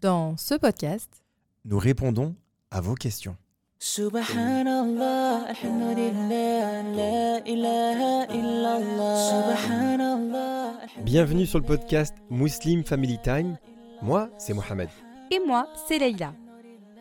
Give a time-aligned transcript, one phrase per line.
[0.00, 1.24] Dans ce podcast,
[1.64, 2.34] nous répondons
[2.70, 3.36] à vos questions.
[3.80, 9.56] Subhanallah, alhamdulillah, la ilaha illallah.
[9.56, 10.72] Subhanallah.
[11.02, 13.56] Bienvenue sur le podcast Muslim Family Time.
[14.02, 14.88] Moi, c'est Mohamed.
[15.30, 16.32] et moi, c'est Leïla.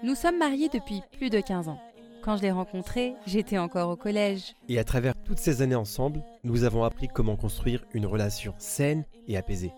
[0.03, 1.79] Nous sommes mariés depuis plus de 15 ans.
[2.23, 4.55] Quand je l'ai rencontré, j'étais encore au collège.
[4.69, 9.05] Et à travers toutes ces années ensemble, nous avons appris comment construire une relation saine
[9.27, 9.71] et apaisée.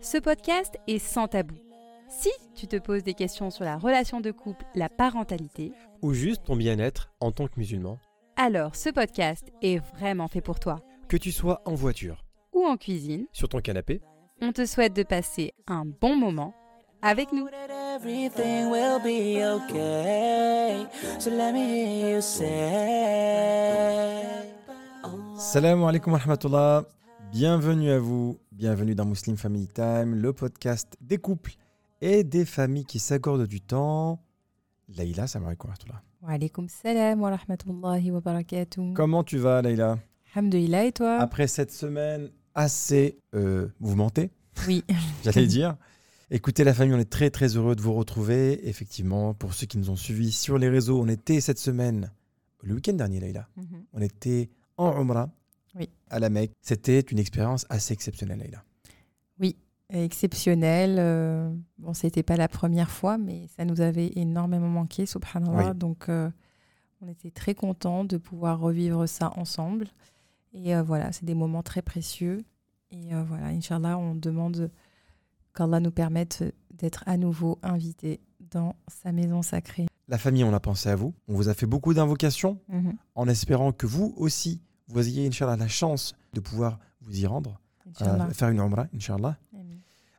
[0.00, 1.54] Ce podcast est sans tabou.
[2.20, 6.44] Si tu te poses des questions sur la relation de couple, la parentalité, Ou juste
[6.44, 7.98] ton bien-être en tant que musulman.
[8.36, 10.80] alors ce podcast est vraiment fait pour toi.
[11.08, 14.02] Que tu sois en voiture, Ou en cuisine, sur ton canapé,
[14.42, 16.54] on te souhaite de passer un bon moment
[17.00, 17.48] avec nous.
[17.48, 20.86] That everything will be okay.
[21.18, 23.22] So let me hear you say.
[25.38, 26.84] Salam alaikum wa rahmatullah.
[27.32, 31.54] Bienvenue à vous, bienvenue dans Muslim Family Time, le podcast des couples
[32.02, 34.20] et des familles qui s'accordent du temps.
[34.88, 35.70] Laïla, salam alaikum
[36.20, 38.92] wa alaykoum salam wa rahmatullahi wa barakatuh.
[38.94, 39.98] Comment tu vas, Laïla
[40.34, 41.18] Alhamdulillah et toi?
[41.18, 44.30] Après cette semaine assez euh, mouvementée,
[44.66, 44.84] Oui.
[45.24, 45.76] j'allais dire.
[46.30, 48.68] Écoutez la famille, on est très très heureux de vous retrouver.
[48.68, 52.10] Effectivement, pour ceux qui nous ont suivis sur les réseaux, on était cette semaine,
[52.62, 53.84] le week-end dernier, Laïla, Mhm.
[53.92, 55.30] on était en Umrah
[55.76, 55.88] Oui.
[56.10, 56.52] à la Mecque.
[56.62, 58.64] C'était une expérience assez exceptionnelle, Laïla.
[60.00, 60.96] Exceptionnel.
[60.98, 65.70] euh, bon, c'était pas la première fois, mais ça nous avait énormément manqué, subhanallah.
[65.72, 65.76] Oui.
[65.78, 66.30] Donc, euh,
[67.00, 69.86] on était très contents de pouvoir revivre ça ensemble.
[70.52, 72.38] Et euh, voilà, c'est des moments très précieux.
[72.90, 74.70] Et euh, voilà, Inch'Allah, on demande
[75.54, 79.86] qu'Allah nous permette d'être à nouveau invités dans sa maison sacrée.
[80.08, 81.14] La famille, on a pensé à vous.
[81.28, 82.94] On vous a fait beaucoup d'invocations Mhm.
[83.14, 87.60] en espérant que vous aussi, vous ayez, Inch'Allah, la chance de pouvoir vous y rendre,
[88.02, 89.36] euh, faire une Umrah, Inch'Allah.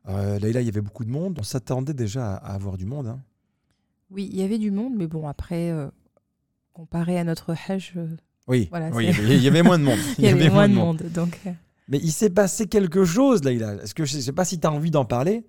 [0.08, 1.36] Euh, Laïla, il y avait beaucoup de monde.
[1.40, 3.06] On s'attendait déjà à, à avoir du monde.
[3.06, 3.20] hein.
[4.10, 5.88] Oui, il y avait du monde, mais bon, après, euh,
[6.72, 8.08] comparé à notre Hajj, euh,
[8.46, 9.98] Oui, Voilà, oui, il y avait- il y avait moins de monde.
[10.18, 11.02] il y avait moins de monde.
[11.14, 11.40] Donc,
[11.88, 13.40] Mais il s'est passé quelque chose.
[13.46, 15.46] Est-ce que je ne sais pas si tu as envie d'en parler,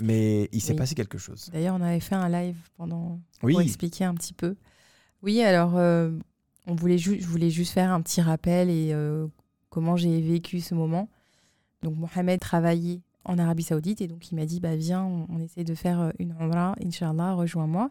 [0.00, 0.78] mais il s'est Oui.
[0.78, 1.50] passé quelque chose.
[1.52, 4.54] D'ailleurs, on avait fait un live pendant Oui, pour expliquer un petit peu.
[5.22, 6.12] Oui, alors euh,
[6.68, 9.26] on voulait je voulais juste faire un petit rappel et euh,
[9.70, 11.08] comment j'ai vécu ce moment.
[11.82, 15.64] Donc Mohamed travaillait en Arabie Saoudite et donc il m'a dit bah viens, on, essaie
[15.64, 17.90] de faire euh, une Umrah, Inch'Allah, rejoins-moi.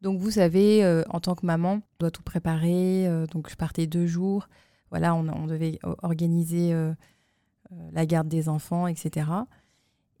[0.00, 3.06] Donc vous savez, euh, en tant que maman, on doit tout préparer.
[3.06, 4.48] euh, donc je partais deux jours.
[4.90, 6.74] Voilà, on, devait organiser
[7.92, 9.26] la garde des enfants, etc.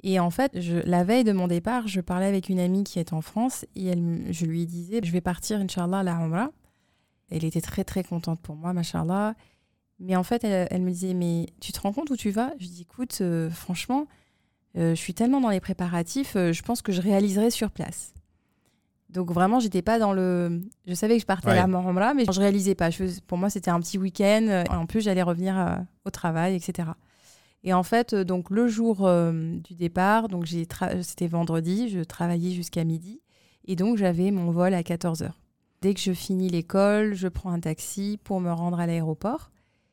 [0.02, 3.12] Et en fait, la veille de mon départ, je parlais avec une amie qui est
[3.12, 6.52] en France et elle, je lui disais, je vais partir, Inch'Allah, à la Umrah.
[7.30, 9.34] Elle était très, très contente pour moi, Machallah.
[10.00, 12.52] Mais en fait, elle, elle me disait, mais tu te rends compte où tu vas?
[12.58, 14.06] Je dis, écoute, euh, franchement,
[14.76, 18.12] euh, je suis tellement dans les préparatifs, euh, je pense que je réaliserai sur place.
[19.10, 20.62] Donc vraiment, j'étais pas dans le...
[20.86, 21.58] Je savais que je partais Ouais.
[21.58, 22.88] à la Umrah, mais je réalisais pas.
[22.88, 24.64] Je Pour moi, c'était un petit week-end.
[24.70, 26.88] En plus, j'allais revenir au travail, etc.
[27.62, 32.52] Et en fait, donc le jour du départ, donc j'ai tra- c'était vendredi, je travaillais
[32.52, 33.20] jusqu'à midi,
[33.66, 35.30] et donc j'avais mon vol à 14h.
[35.82, 39.50] Dès que je finis l'école, je prends un taxi pour me rendre à l'aéroport.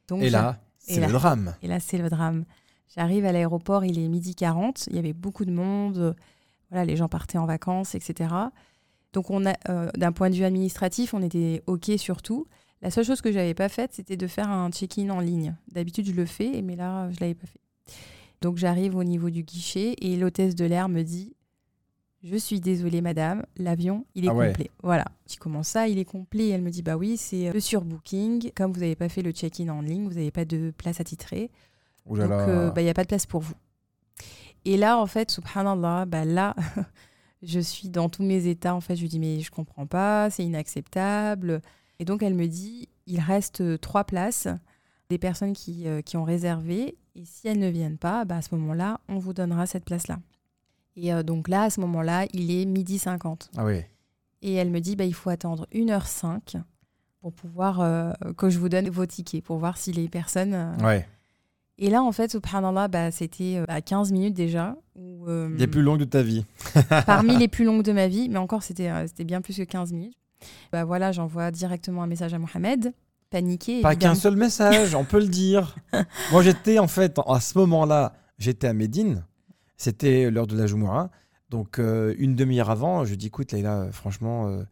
[0.10, 1.56] Donc et là, c'est le drame.
[1.62, 2.46] et là, c'est le drame.
[2.96, 6.16] J'arrive à l'aéroport, il est midi 40, il y avait beaucoup de monde,
[6.70, 8.30] voilà, les gens partaient en vacances, etc.
[9.14, 12.48] Donc, on a, euh, d'un point de vue administratif, on était OK sur tout.
[12.82, 15.56] La seule chose que je n'avais pas faite, c'était de faire un check-in en ligne.
[15.72, 17.60] D'habitude, je le fais, mais là, je ne l'avais pas fait.
[18.42, 21.36] Donc, j'arrive au niveau du guichet et l'hôtesse de l'air me dit
[22.22, 24.48] Je suis désolée, madame, l'avion, il est Ah ouais.
[24.50, 24.70] complet.
[24.84, 25.06] Voilà.
[25.26, 28.52] Je dis Comment ça, il est complet Elle me dit Bah oui, c'est le surbooking.
[28.56, 31.50] Comme vous n'avez pas fait le check-in en ligne, vous n'avez pas de place attitrée.
[32.06, 32.50] Ouh là Donc, là.
[32.50, 33.54] euh, bah, il n'y a pas de place pour vous.
[34.66, 36.56] Et là, en fait, subhanallah, bah, là,
[37.42, 38.76] je suis dans tous mes états.
[38.76, 41.62] En fait, je lui dis, mais je comprends pas, c'est inacceptable.
[42.00, 44.48] Et donc, elle me dit, il reste euh, trois places
[45.10, 46.98] des personnes qui, euh, qui ont réservé.
[47.16, 50.20] Et si elles ne viennent pas, bah, à ce moment-là, on vous donnera cette place-là.
[50.96, 53.52] Et euh, donc là, à ce moment-là, il est midi 50.
[53.58, 53.82] Ah oui.
[54.42, 56.62] Et elle me dit, bah, il faut attendre 1h05
[57.22, 60.54] pour pouvoir euh, que je vous donne vos tickets, pour voir si les personnes...
[60.54, 61.06] euh, Ouais.
[61.78, 64.76] et là, en fait, subhanallah, bah, c'était euh, à 15 minutes déjà.
[64.96, 66.46] Où, euh, Les plus longues de ta vie.
[67.06, 69.64] parmi les plus longues de ma vie, mais encore, c'était euh, c'était bien plus que
[69.64, 70.16] 15 minutes.
[70.72, 72.94] Bah voilà, j'envoie directement un message à Mohamed,
[73.30, 73.82] paniqué.
[73.82, 74.14] Pas évidemment.
[74.14, 75.76] qu'un seul message, on peut le dire.
[76.32, 79.26] Moi, j'étais en fait, à ce moment-là, j'étais à Médine.
[79.80, 81.10] C'était l'heure de la Jumu'ah.
[81.50, 84.64] Donc, euh, une demi-heure avant, je dis écoute, Leïla, euh, franchement, euh,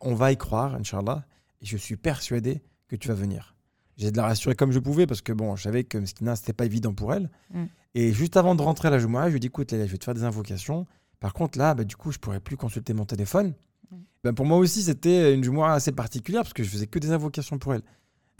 [0.00, 1.24] on va y croire, Inch'Allah.
[1.62, 3.54] Et je suis persuadé que tu vas venir.
[3.96, 6.52] J'ai de la rassurer comme je pouvais parce que bon, je savais que Mskina, c'était
[6.52, 7.30] pas évident pour elle.
[7.54, 7.64] Mm.
[7.94, 9.98] Et juste avant de rentrer à la Jumu'ah, je lui dis écoute, Leïla, je vais
[9.98, 10.86] te faire des invocations
[11.20, 13.54] Par contre, là, bah, du coup, je pourrais plus consulter mon téléphone.
[13.90, 13.96] Mm.
[14.24, 17.12] Ben, pour moi aussi, c'était une Jumu'ah assez particulière parce que je faisais que des
[17.12, 17.82] invocations pour elle.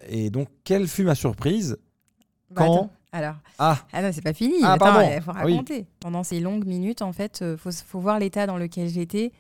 [0.09, 1.79] Et donc, quelle fut ma surprise
[2.51, 4.57] Bah, Quand attends, Alors, Ah, ah non, c'est pas fini.
[4.63, 5.53] Ah, Attends, il faut Ah oui.
[5.53, 5.87] raconter.
[6.01, 9.33] Pendant ces longues minutes, en fait, il faut, faut voir l'état dans lequel j'étais.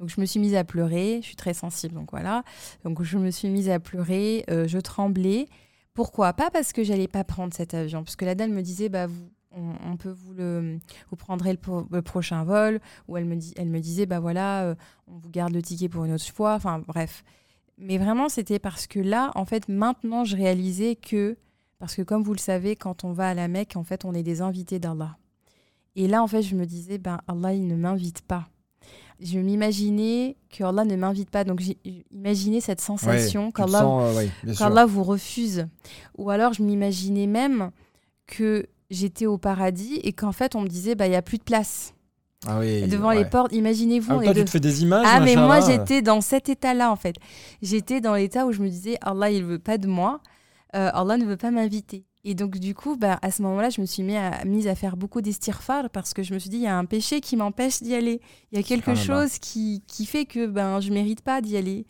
[0.00, 1.18] Donc, je me suis mise à pleurer.
[1.22, 2.42] Je suis très sensible, donc voilà.
[2.84, 4.44] Donc, je me suis mise à pleurer.
[4.50, 5.46] euh, je tremblais.
[5.94, 6.32] Pourquoi?
[6.32, 8.02] Pas parce que j'allais pas prendre cet avion.
[8.02, 10.78] Parce que la dame me disait, bah, vous, on, on peut vous le,
[11.10, 12.80] vous prendrez le, pro- le prochain vol.
[13.08, 14.74] Ou elle me, elle me disait, bah voilà, euh,
[15.06, 16.54] on vous garde le ticket pour une autre fois.
[16.54, 17.22] Enfin, bref.
[17.78, 21.36] Mais vraiment, c'était parce que là, en fait, maintenant, je réalisais que,
[21.80, 24.12] parce que comme vous le savez, quand on va à la Mecque, en fait, on
[24.12, 25.16] est des invités d'Allah.
[25.96, 28.48] Et là, en fait, je me disais, ben, Allah, il ne m'invite pas.
[29.18, 31.42] Je m'imaginais que Allah ne m'invite pas.
[31.44, 31.78] Donc, j'ai
[32.10, 35.66] imaginé cette sensation ouais, qu'Allah euh, ouais, qu'Allah vous refuse.
[36.16, 37.70] Ou alors, je m'imaginais même
[38.26, 41.38] que j'étais au paradis et qu'en fait, on me disait, bah, il n'y a plus
[41.38, 41.94] de place.
[42.46, 43.22] Ah oui, Devant ouais.
[43.22, 44.20] les portes, imaginez-vous.
[44.20, 45.66] Ah, toi, tu de- te fais des images ah, mais moi, là.
[45.66, 47.16] j'étais dans cet état-là, en fait.
[47.60, 50.20] J'étais dans l'état où je me disais, Allah, il veut pas de moi.
[50.74, 52.04] Euh, Allah ne veut pas m'inviter.
[52.22, 54.74] Et donc, du coup, bah, à ce moment-là, je me suis mis à, mise à
[54.74, 57.36] faire beaucoup d'estirfar parce que je me suis dit, il y a un péché qui
[57.36, 58.20] m'empêche d'y aller.
[58.52, 61.86] Il y a quelque chose qui, qui fait que ben, je mérite pas d'y aller.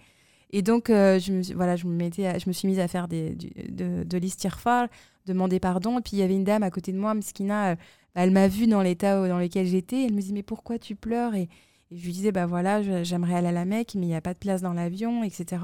[0.52, 2.78] Et donc, euh, je, me, suis- voilà, je, me mettais à- je me suis mise
[2.78, 4.88] à faire des, du- de, de l'estirfar,
[5.26, 5.98] demander pardon.
[5.98, 7.74] Et puis, il y avait une dame à côté de moi, Mskina, euh,
[8.14, 10.04] bah, elle m'a vue dans l'état dans lequel j'étais.
[10.04, 11.34] Elle me dit, mais pourquoi tu pleures?
[11.34, 11.48] Et,
[11.90, 14.20] et je lui disais, bah voilà, j'aimerais aller à la Mecque, mais il n'y a
[14.20, 15.58] pas de place dans l'avion, etc.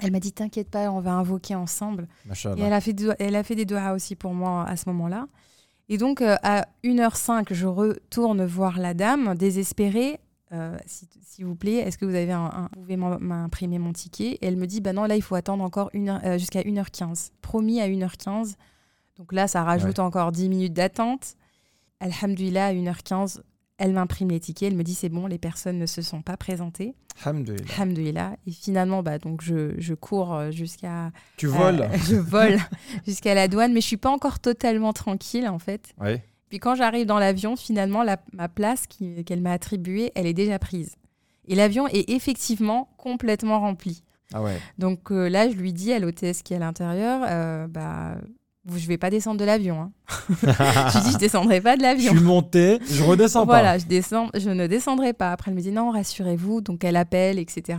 [0.00, 2.06] Elle m'a dit, t'inquiète pas, on va invoquer ensemble.
[2.56, 4.88] Et elle a, fait do- elle a fait des doigts aussi pour moi à ce
[4.90, 5.26] moment-là.
[5.88, 10.20] Et donc, euh, à 1h05, je retourne voir la dame, désespérée.
[10.52, 13.78] Euh, si- S'il vous plaît, est-ce que vous avez un, un- vous pouvez m'im- m'imprimer
[13.78, 14.32] mon ticket?
[14.32, 16.62] Et elle me dit, bah non, là, il faut attendre encore une heure- euh, jusqu'à
[16.62, 17.30] 1h15.
[17.42, 18.56] Promis à 1h15.
[19.16, 21.34] Donc là, ça rajoute encore 10 minutes d'attente.
[22.00, 23.42] Alhamdulillah, à 1h15,
[23.78, 24.70] elle m'imprime les tickets.
[24.70, 26.94] Elle me dit, c'est bon, les personnes ne se sont pas présentées.
[27.24, 27.64] Alhamdulillah.
[27.76, 28.36] Alhamdulillah.
[28.46, 32.58] Et finalement, bah, donc je, je cours euh, jusqu'à Tu voles euh, je vole
[33.06, 35.94] jusqu'à la douane, mais je suis pas encore totalement tranquille en fait.
[36.00, 36.22] Ouais.
[36.48, 40.58] Puis quand j'arrive dans l'avion, finalement, la- ma place qu'elle m'a attribuée, elle est déjà
[40.58, 40.96] prise.
[41.46, 44.02] Et l'avion est effectivement complètement rempli.
[44.34, 44.58] Ah ouais.
[44.78, 48.16] Donc euh, là, je lui dis à l'hôtesse qui est à l'intérieur, euh, bah,
[48.76, 49.80] je vais pas descendre de l'avion.
[49.80, 49.92] hein.
[50.42, 52.12] je dis, je descendrai pas de Je l'avion.
[52.12, 55.32] suis monté, je redescends Voilà, je, descends, je ne descendrai pas.
[55.32, 56.60] Après, elle me dit non, rassurez-vous.
[56.60, 57.78] Donc, elle appelle, etc.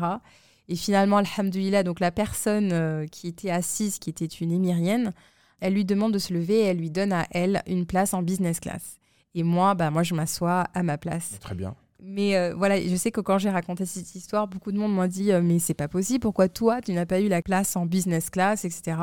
[0.68, 5.14] Et finalement, alhamdoulilah, donc la personne euh, qui était assise, qui était une émirienne,
[5.62, 8.22] elle lui demande de se lever et elle lui donne à elle une place en
[8.22, 8.98] business class.
[9.36, 11.32] Et moi, bah, moi je m'assois à ma place.
[11.32, 11.38] pas.
[11.40, 11.76] Très bien.
[12.02, 15.08] Mais euh, voilà, je sais que quand j'ai raconté cette histoire, beaucoup de monde m'a
[15.10, 17.86] dit euh, Mais c'est pas possible, pourquoi toi, tu n'as pas eu la place en
[17.86, 18.96] business class, etc.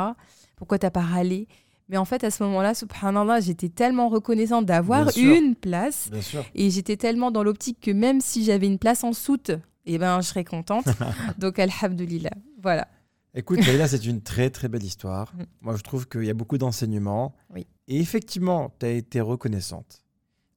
[0.57, 1.47] Pourquoi t'as pas râlé?
[1.89, 6.09] Mais en fait, à ce moment-là, subhanallah, j'étais tellement reconnaissante d'avoir une place.
[6.11, 6.45] Bien sûr.
[6.55, 9.53] Et j'étais tellement dans l'optique que même si j'avais une place en soute,
[9.85, 10.87] eh ben, je serais contente.
[11.39, 12.33] Donc, alhamdoulilah.
[12.61, 12.89] Voilà.
[13.35, 15.33] Écoute, Leïla, c'est une très très belle histoire.
[15.37, 15.43] Mm.
[15.61, 17.35] Moi, je trouve qu'il y a beaucoup d'enseignements.
[17.55, 17.67] Oui.
[17.87, 20.03] Et effectivement, tu as été reconnaissante.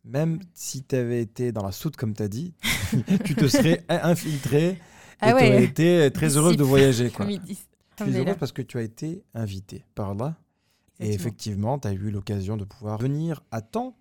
[0.06, 0.40] Même Mm.
[0.54, 2.54] si tu avais été dans la soute, comme tu as dit,
[3.26, 4.78] tu te serais infiltrée et
[5.22, 5.64] Ah tu aurais ouais.
[5.66, 7.10] été très heureuse de voyager.
[7.12, 7.28] Quoi.
[7.28, 10.16] Tu es heureuse parce que tu as été invitée par
[11.00, 13.96] Et effectivement, tu as eu l'occasion de pouvoir venir à temps.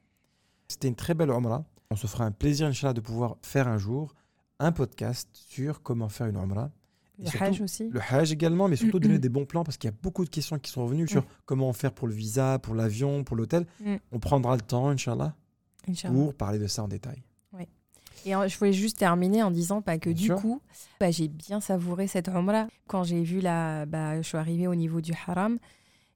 [0.68, 1.64] C'était une très belle Umrah.
[1.90, 4.14] On se fera un plaisir, Inch'Allah, de pouvoir faire un jour
[4.58, 6.36] un podcast sur comment faire une.
[6.36, 7.88] Et Le surtout, Hajj aussi.
[7.88, 9.20] Le Hajj également, mais surtout Mm, donner mm.
[9.20, 11.72] des bons plans parce qu'il y a beaucoup de questions qui sont revenues sur comment
[11.72, 13.66] faire pour le visa, pour l'avion, pour l'hôtel.
[13.80, 13.96] Mm.
[14.12, 15.34] On prendra le temps, Inch'Allah,
[15.88, 16.14] Inch'Allah.
[16.14, 17.22] pour parler de ça en détail.
[18.24, 20.36] Et euh, je voulais juste terminer en disant bah, que Bien du sûr.
[20.40, 20.60] coup,
[21.00, 22.66] bah, j'ai bien savouré cette Umrah.
[22.88, 25.58] Quand j'ai vu la, bah, je suis arrivée au niveau du haram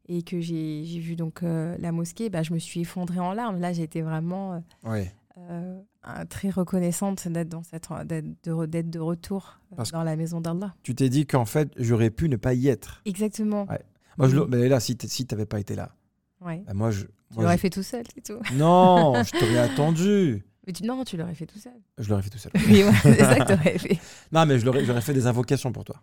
[0.08, 3.58] et que j'ai vu donc euh, la mosquée, bah, je me suis effondrée en larmes.
[3.60, 5.04] Là, été vraiment euh,
[5.38, 5.80] euh,
[6.28, 10.74] très reconnaissante d'être dans cette d'être de, retour Parce dans la maison d'Allah.
[10.82, 13.00] Tu t'es dit qu'en fait, j'aurais pu ne pas y être.
[13.04, 13.66] Exactement.
[13.70, 13.80] Ouais.
[14.18, 15.94] Moi, je, mais là, si tu si t'avais pas été là,
[16.40, 16.62] Ouais.
[16.66, 17.04] bah, moi, je.
[17.04, 18.40] Tu l'aurais je- fait tout seul, c'est tout.
[18.54, 20.44] Non, je t'aurais attendu.
[20.66, 21.72] Mais tu- non, tu l'aurais fait tout seul.
[21.98, 22.52] Je l'aurais fait tout seul.
[22.54, 23.98] Oui, c'est ça que tu aurais fait.
[24.32, 25.96] Non, mais je l'aurais- j'aurais fait des invocations pour toi.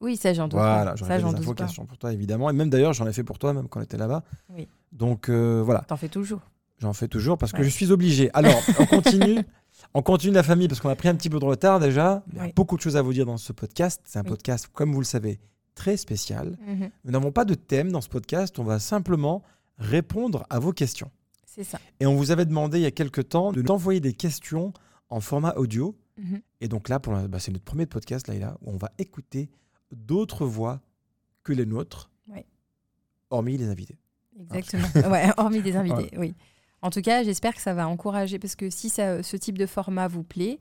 [0.00, 2.50] Oui, ça, j'en doute Voilà, j'aurais Ça, fait j'en des invocations pour toi, évidemment.
[2.50, 4.24] Et même d'ailleurs, j'en ai fait pour toi, même quand on était là-bas.
[4.54, 4.68] Oui.
[4.92, 6.40] Donc euh, voilà, T'en fais toujours.
[6.78, 8.30] j'en fais toujours parce que je suis obligé.
[8.34, 9.38] Alors, on continue.
[9.94, 12.22] On continue la famille parce qu'on a pris un petit peu de retard déjà.
[12.32, 12.52] Il y a Oui.
[12.54, 14.00] beaucoup de choses à vous dire dans ce podcast.
[14.04, 14.28] C'est un Oui.
[14.30, 15.38] podcast, comme vous le savez,
[15.74, 16.56] très spécial.
[16.66, 16.90] Mhm.
[17.04, 18.58] Nous n'avons pas de thème dans ce podcast.
[18.58, 19.42] On va simplement
[19.78, 21.10] répondre à vos questions.
[21.46, 21.78] C'est ça.
[22.00, 24.72] Et on vous avait demandé il y a quelques temps de nous envoyer des questions
[25.08, 25.96] en format audio.
[26.18, 26.40] Mhm.
[26.62, 29.48] Et donc là, bah, c'est notre premier podcast, là, où on va écouter
[29.92, 30.80] d'autres voix
[31.42, 32.10] que les nôtres,
[33.30, 33.98] hormis les invités.
[34.38, 34.88] Exactement.
[35.10, 36.34] ouais, hormis des invités, oui.
[36.82, 39.66] En tout cas, j'espère que ça va encourager, parce que si ça, ce type de
[39.66, 40.58] format vous plaît,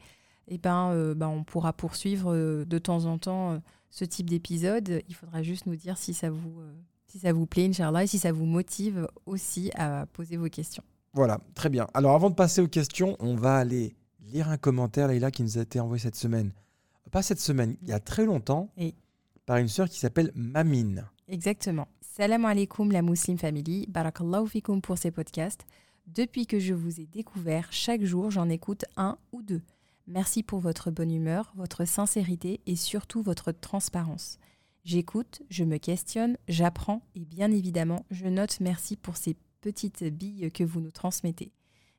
[0.47, 3.57] eh ben, euh, ben, on pourra poursuivre euh, de temps en temps euh,
[3.89, 5.01] ce type d'épisode.
[5.07, 6.61] Il faudra juste nous dire si ça vous,
[7.07, 10.83] si ça vous plaît, Inch'Allah, et si ça vous motive aussi à poser vos questions.
[11.13, 11.87] Voilà, très bien.
[11.93, 15.57] Alors avant de passer aux questions, on va aller lire un commentaire, Leïla, qui nous
[15.57, 16.51] a été envoyé cette semaine.
[17.11, 18.69] Pas cette semaine, il y a très longtemps.
[19.45, 21.07] Par une sœur qui s'appelle Mamine.
[21.27, 21.87] Exactement.
[22.01, 23.85] Salam alaikum la Muslim Family.
[23.87, 25.65] Barakallahu fikum pour ces podcasts.
[26.07, 29.61] Depuis que je vous ai découvert, chaque jour j'en écoute un ou deux.
[30.07, 34.37] Merci pour votre bonne humeur, votre sincérité et surtout votre transparence.
[34.83, 40.51] J'écoute, je me questionne, j'apprends et bien évidemment, je note merci pour ces petites billes
[40.51, 41.51] que vous nous transmettez.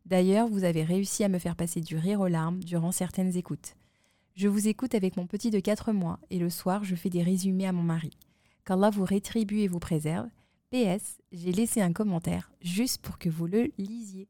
[0.05, 3.75] D'ailleurs, vous avez réussi à me faire passer du rire aux larmes durant certaines écoutes.
[4.37, 7.23] Je vous écoute avec mon petit de 4 mois et le soir, je fais des
[7.23, 8.11] résumés à mon mari.
[8.67, 10.29] Qu'Allah vous rétribue et vous préserve.
[10.71, 14.29] PS, j'ai laissé un commentaire juste pour que vous le lisiez.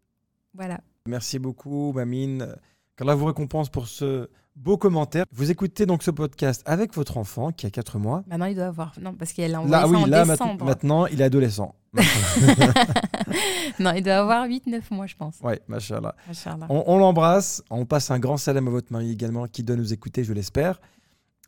[0.54, 0.80] Voilà.
[1.08, 2.54] Merci beaucoup, Mamine.
[2.96, 5.26] Qu'Allah vous récompense pour ce beau commentaire.
[5.30, 8.24] Vous écoutez donc ce podcast avec votre enfant qui a 4 mois.
[8.26, 8.94] Maintenant, il doit avoir.
[8.98, 10.64] Non, parce qu'elle a envoyé Là, ça oui, en là, décembre.
[10.64, 11.74] maintenant, il est adolescent.
[13.78, 15.38] non, il doit avoir 8-9 mois, je pense.
[15.42, 16.14] ouais, machallah.
[16.26, 16.66] Machallah.
[16.70, 17.62] On, on l'embrasse.
[17.68, 20.80] On passe un grand salam à votre mari également, qui doit nous écouter, je l'espère.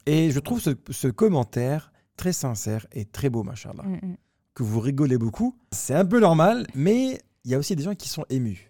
[0.05, 3.85] Et je trouve ce, ce commentaire très sincère et très beau, machallah.
[3.85, 4.17] Mm, mm.
[4.55, 5.57] Que vous rigolez beaucoup.
[5.73, 8.67] C'est un peu normal, mais il y a aussi des gens qui sont émus.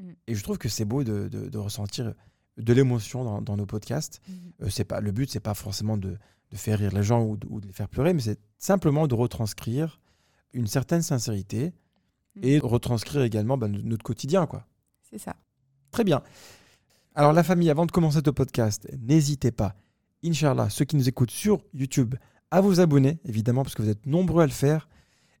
[0.00, 0.10] Mm.
[0.26, 2.14] Et je trouve que c'est beau de, de- de ressentir
[2.56, 4.20] de l'émotion dans, dans nos podcasts.
[4.28, 4.32] Mm.
[4.62, 6.16] Euh, c'est pas, le but, c'est pas forcément de,
[6.50, 9.06] de faire rire les gens ou de, ou de les faire pleurer, mais c'est simplement
[9.06, 10.00] de retranscrire
[10.52, 11.72] une certaine sincérité
[12.42, 14.46] et retranscrire également bah, notre quotidien.
[14.46, 14.66] quoi.
[15.08, 15.36] C'est ça.
[15.92, 16.22] Très bien.
[17.14, 19.76] Alors la famille, avant de commencer ce podcast, n'hésitez pas,
[20.24, 22.16] Inch'Allah, ceux qui nous écoutent sur YouTube,
[22.50, 24.88] à vous abonner, évidemment, parce que vous êtes nombreux à le faire.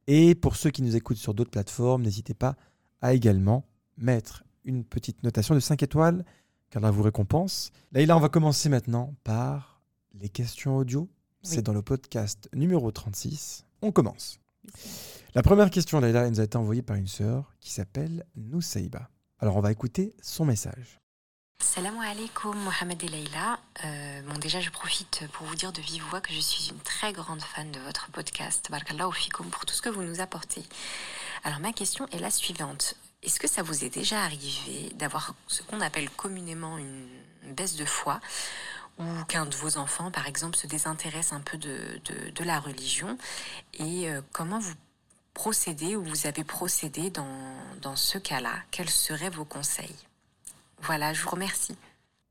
[0.06, 2.56] Et pour ceux qui nous écoutent sur d'autres plateformes, n'hésitez pas
[3.00, 6.24] à également mettre une petite notation de 5 étoiles,
[6.70, 7.70] car là vous récompense.
[7.92, 9.80] Là, on va commencer maintenant par
[10.14, 11.08] les questions audio.
[11.42, 11.62] C'est Oui.
[11.62, 13.64] dans le podcast numéro 36.
[13.82, 14.38] On commence.
[15.34, 19.10] La première question, Laïla, elle nous a été envoyée par une sœur qui s'appelle Noussaïba.
[19.40, 21.00] Alors on va écouter son message.
[21.58, 23.58] Salam alaikum Mohamed et Leïla.
[23.84, 26.78] Euh, bon déjà je profite pour vous dire de vive voix que je suis une
[26.78, 28.68] très grande fan de votre podcast.
[28.70, 30.62] Barakallahu fikoum pour tout ce que vous nous apportez.
[31.42, 32.94] Alors ma question est la suivante.
[33.24, 37.08] Est-ce que ça vous est déjà arrivé d'avoir ce qu'on appelle communément une
[37.54, 38.20] baisse de foi
[38.98, 42.60] ou qu'un de vos enfants par exemple se désintéresse un peu de, de, de la
[42.60, 43.16] religion?
[43.74, 44.74] Et euh, comment vous
[45.32, 47.26] procédez ou vous avez procédé dans,
[47.82, 48.54] dans ce cas-là?
[48.70, 49.96] Quels seraient vos conseils?
[50.82, 51.76] Voilà, je vous remercie.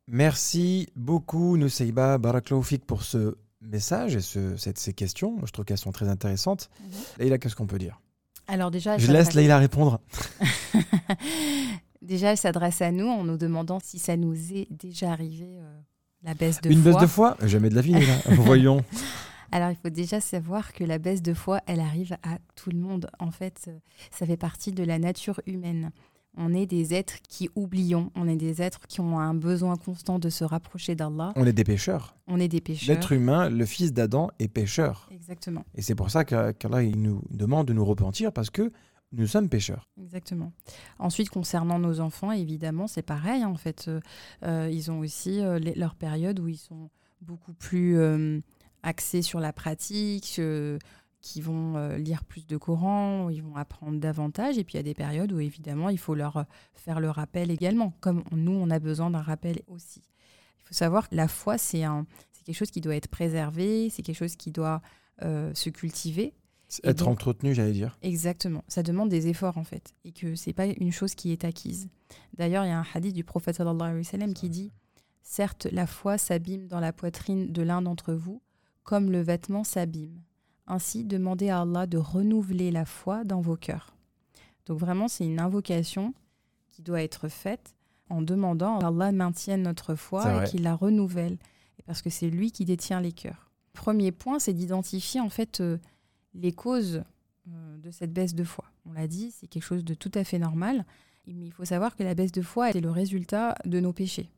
[0.07, 5.38] Merci beaucoup Noussaïba Barakallahu Fik pour ce message et ce, cette- ces questions.
[5.45, 6.69] Je trouve qu'elles sont très intéressantes.
[7.17, 8.00] Laïla, qu'est-ce qu'on peut dire?
[8.47, 10.00] Alors déjà, Je laisse Laïla répondre.
[12.01, 15.79] déjà, elle s'adresse à nous en nous demandant si ça nous est déjà arrivé euh,
[16.23, 16.91] la baisse de Une foi.
[16.91, 17.95] baisse de foi Jamais de la vie.
[18.27, 18.83] Voyons.
[19.51, 22.77] Alors, il faut déjà savoir que la baisse de foi, elle arrive à tout le
[22.79, 23.07] monde.
[23.19, 23.69] En fait,
[24.12, 25.91] ça fait partie de la nature humaine.
[26.35, 30.17] On est des êtres qui oublions, on est des êtres qui ont un besoin constant
[30.17, 31.31] de se rapprocher d'Allah.
[31.35, 32.15] On est des pécheurs.
[32.27, 32.95] On est des pécheurs.
[32.95, 35.07] L'être humain, le fils d'Adam, est pécheur.
[35.11, 38.71] Exactement, Et c'est pour ça qu'Allah il nous demande de nous repentir parce que
[39.11, 39.87] nous sommes pécheurs.
[40.01, 40.51] exactement.
[40.97, 43.43] Ensuite, concernant nos enfants, évidemment, c'est pareil.
[43.43, 43.99] hein, En fait, Euh,
[44.43, 46.89] euh, ils ont aussi euh, les- leur période où ils sont
[47.21, 48.39] beaucoup plus euh,
[48.81, 50.41] axés sur la pratique,
[51.23, 54.57] qui vont euh, lire plus de Coran, ils vont apprendre davantage.
[54.57, 57.09] Et puis il y a des périodes où évidemment il faut leur euh, faire le
[57.09, 60.03] rappel également, comme nous on a besoin d'un rappel aussi.
[60.59, 63.89] Il faut savoir que la foi c'est un, c'est quelque chose qui doit être préservé,
[63.89, 64.81] c'est quelque chose qui doit
[65.23, 66.33] euh, se cultiver.
[66.83, 67.97] Être donc- entretenu, j'allais dire.
[68.01, 71.45] Exactement, ça demande des efforts en fait, et que c'est pas une chose qui est
[71.45, 71.87] acquise.
[72.37, 74.71] D'ailleurs, il y a un hadith du prophète sallallahu alayhi wa sallam qui dit
[75.21, 78.41] Certes, la foi s'abîme dans la poitrine de l'un d'entre vous,
[78.83, 80.19] comme le vêtement s'abîme.
[80.67, 83.96] Ainsi, demandez à Allah de renouveler la foi dans vos cœurs.
[84.65, 86.13] Donc vraiment, c'est une invocation
[86.72, 87.75] qui doit être faite
[88.10, 91.38] en demandant à Allah maintienne notre foi et qu'il la renouvelle,
[91.86, 93.51] parce que c'est lui qui détient les cœurs.
[93.74, 95.77] Premier point, c'est d'identifier en fait euh,
[96.34, 97.03] les causes
[97.48, 98.65] euh, de cette baisse de foi.
[98.86, 100.86] On l'a dit, c'est quelque chose de tout à fait normal,
[101.27, 104.29] mais il faut savoir que la baisse de foi est le résultat de nos péchés.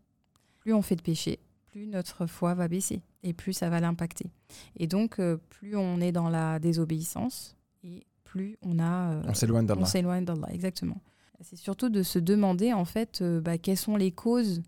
[0.59, 4.29] Plus on fait de péchés, plus notre foi va baisser et plus ça va l'impacter.
[4.77, 9.33] Et donc, euh, plus on est dans la désobéissance et plus on a euh, On
[9.33, 9.85] s'éloigne on d'Allah.
[9.85, 11.01] s'éloigne d'Allah, exactement.
[11.41, 14.61] C'est surtout de se demander, en fait, euh, bah, quelles sont les causes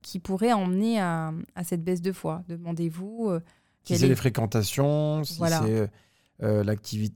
[0.00, 2.42] qui pourraient emmener à, à cette baisse de foi.
[2.48, 3.32] Demandez-vous
[3.84, 5.60] Si c'est est- les fréquentations, si Voilà.
[5.64, 5.90] c'est
[6.42, 6.64] euh,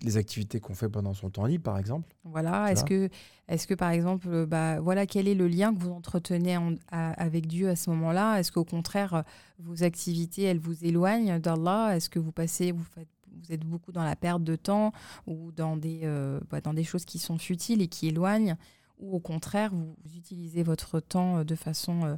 [0.03, 2.09] les activités qu'on fait pendant son temps libre, par exemple.
[2.25, 2.71] Voilà.
[2.73, 3.09] Est-ce que,
[3.49, 6.75] est-ce que par exemple, euh, bah, voilà, quel est le lien que vous entretenez en-
[6.93, 8.39] à- avec Dieu à ce moment-là?
[8.39, 9.25] Est-ce qu'au contraire,
[9.59, 11.97] vos activités, elles vous éloignent d'Allah?
[11.97, 13.09] Est-ce que vous passez, vous faites,
[13.43, 14.93] vous êtes beaucoup dans la perte de temps
[15.27, 18.57] ou dans des, euh, bah, dans des choses qui sont futiles et qui éloignent?
[19.01, 22.17] Ou au contraire, vous, vous utilisez votre temps de façon euh,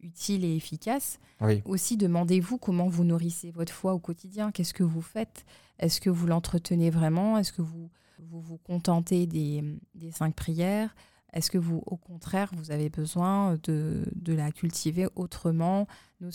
[0.00, 1.18] utile et efficace?
[1.40, 1.60] Oui.
[1.64, 4.50] aussi, demandez-vous comment vous nourrissez votre foi au quotidien?
[4.52, 5.44] Qu'est-ce que vous faites?
[5.82, 7.36] Est-ce que vous l'entretenez vraiment?
[7.38, 9.62] Est-ce que vous, vous vous contentez des,
[9.94, 10.94] des cinq prières?
[11.32, 15.86] Est-ce que vous, au contraire, vous avez besoin de, de la cultiver autrement?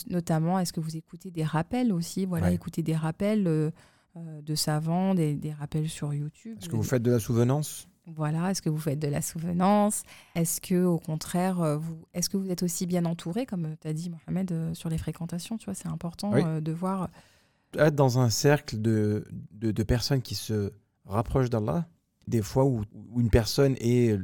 [0.10, 2.25] Notamment, est-ce que vous écoutez des rappels aussi?
[2.25, 2.56] Voilà, Ouais.
[2.56, 3.72] écoutez des rappels euh,
[4.18, 6.58] euh, de savants, des, des rappels sur YouTube.
[6.60, 7.88] Est-ce que vous faites de la souvenance?
[8.08, 10.04] Voilà, est-ce que vous faites de la souvenance?
[10.36, 13.88] Est-ce que au contraire, euh, vous est-ce que vous êtes aussi bien entouré comme tu
[13.88, 16.42] as dit Mohamed sur les fréquentations, tu vois, c'est important Oui.
[16.62, 17.10] de voir
[17.75, 20.71] Être dans un cercle de, de, de personnes qui se
[21.05, 21.88] rapprochent d'Allah,
[22.27, 24.17] des fois où, où une personne est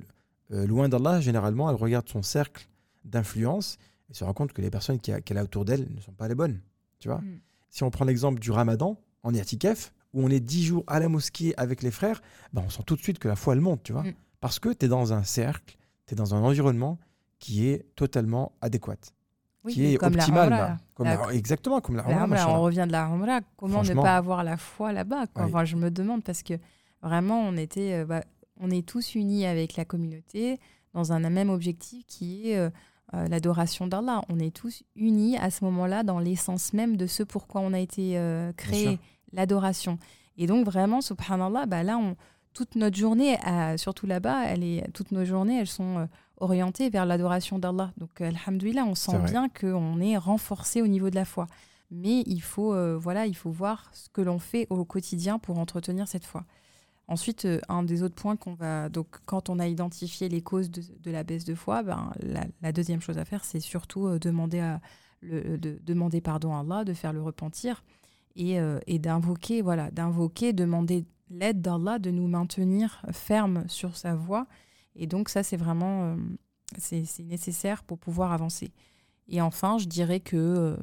[0.52, 2.68] euh, loin d'Allah, généralement, elle regarde son cercle
[3.06, 3.78] d'influence
[4.10, 6.36] et se rend compte que les personnes qu'elle a autour d'elle ne sont pas les
[6.36, 6.60] bonnes.
[7.00, 7.40] Tu vois Mm.
[7.70, 11.10] Si on prend l'exemple du ramadan, en Yatikef, où on est dix jours à la
[11.10, 12.22] mosquée avec les frères,
[12.54, 14.14] ben on sent tout de suite que la foi, elle monte, tu vois Mm.
[14.42, 17.00] Parce que tu es dans un cercle, tu es dans un environnement
[17.40, 18.98] qui est totalement adéquat,
[19.66, 20.48] Oui, qui est comme la optimal.
[20.48, 20.78] Umrah, là.
[20.96, 23.40] Comme la- la- exactement, comme la, La on revient de la Umrah.
[23.58, 25.50] Comment ne pas avoir la foi là-bas quoi Oui.
[25.50, 26.54] Enfin, Je me demande parce que
[27.02, 28.24] vraiment, on, était, euh, bah,
[28.60, 30.60] on est tous unis avec la communauté
[30.94, 32.70] dans un même objectif qui est euh,
[33.14, 34.22] euh, l'adoration d'Allah.
[34.30, 37.80] On est tous unis à ce moment-là dans l'essence même de ce pourquoi on a
[37.80, 39.00] été euh, créé,
[39.32, 39.98] l'adoration.
[40.38, 42.16] Et donc vraiment, subhanallah, bah, là, on,
[42.54, 43.38] toute notre journée,
[43.78, 44.56] surtout là-bas,
[44.94, 47.92] toutes nos journées, elles sont orientées vers l'adoration d'Allah.
[47.98, 51.48] Donc, euh, alhamdoulilah, on sent bien qu'on est renforcé au niveau de la foi.
[51.92, 55.60] Mais il faut, euh, voilà, il faut voir ce que l'on fait au quotidien pour
[55.60, 56.44] entretenir cette foi.
[57.08, 58.90] Ensuite, euh, un des autres points qu'on va.
[58.90, 62.46] Donc, quand on a identifié les causes de, de la baisse de foi, ben, la,
[62.62, 64.82] la deuxième chose à faire, c'est surtout euh, demander, à,
[65.22, 67.84] le, de, demander pardon à Allah, de faire le repentir
[68.36, 74.48] et, et d'invoquer, voilà, d'invoquer, demander l'aide d'Allah de nous maintenir fermes sur sa voie.
[74.96, 76.16] Et donc, ça, c'est vraiment euh,
[76.78, 78.72] c'est nécessaire pour pouvoir avancer.
[79.28, 80.78] Et enfin, je dirais que euh,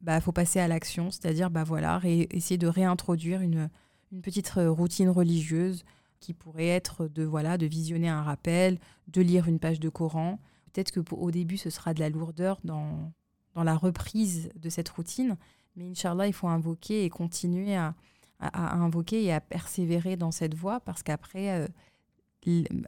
[0.00, 3.70] bah, faut passer à l'action, c'est-à-dire bah, voilà, essayer de réintroduire une,
[4.12, 5.84] une petite euh, routine religieuse
[6.20, 10.38] qui pourrait être de voilà de visionner un rappel, de lire une page de Coran.
[10.72, 13.12] Peut-être que pour- au début ce sera de la lourdeur dans,
[13.54, 15.36] dans la reprise de cette routine,
[15.76, 17.94] mais Inch'Allah, il faut invoquer et continuer à,
[18.40, 21.68] à- invoquer et à persévérer dans cette voie parce qu'après,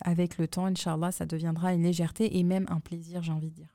[0.00, 3.54] avec le temps, Inch'Allah, ça deviendra une légèreté et même un plaisir, j'ai envie de
[3.56, 3.68] dire.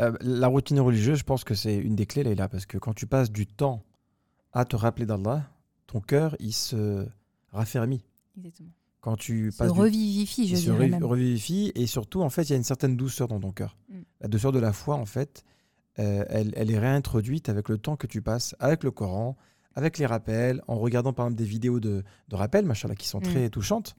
[0.00, 2.94] Euh, la routine religieuse, je pense que c'est une des clés, là, parce que quand
[2.94, 3.82] tu passes du temps
[4.52, 5.48] à te rappeler d'Allah,
[5.86, 7.06] ton cœur, il se
[7.52, 8.02] raffermit.
[8.36, 8.70] Exactement.
[9.00, 11.04] Quand tu Se passes du revivifie, je il se dirais re- même.
[11.04, 13.76] revivifie et surtout, en fait, il y a une certaine douceur dans ton cœur.
[13.90, 13.94] Mm.
[14.22, 15.44] La douceur de la foi, en fait,
[15.98, 19.36] euh, elle, elle est réintroduite avec le temps que tu passes avec le Coran,
[19.74, 23.18] avec les rappels, en regardant par exemple des vidéos de, de rappels, machallah, qui sont
[23.18, 23.22] Mm.
[23.24, 23.94] très touchantes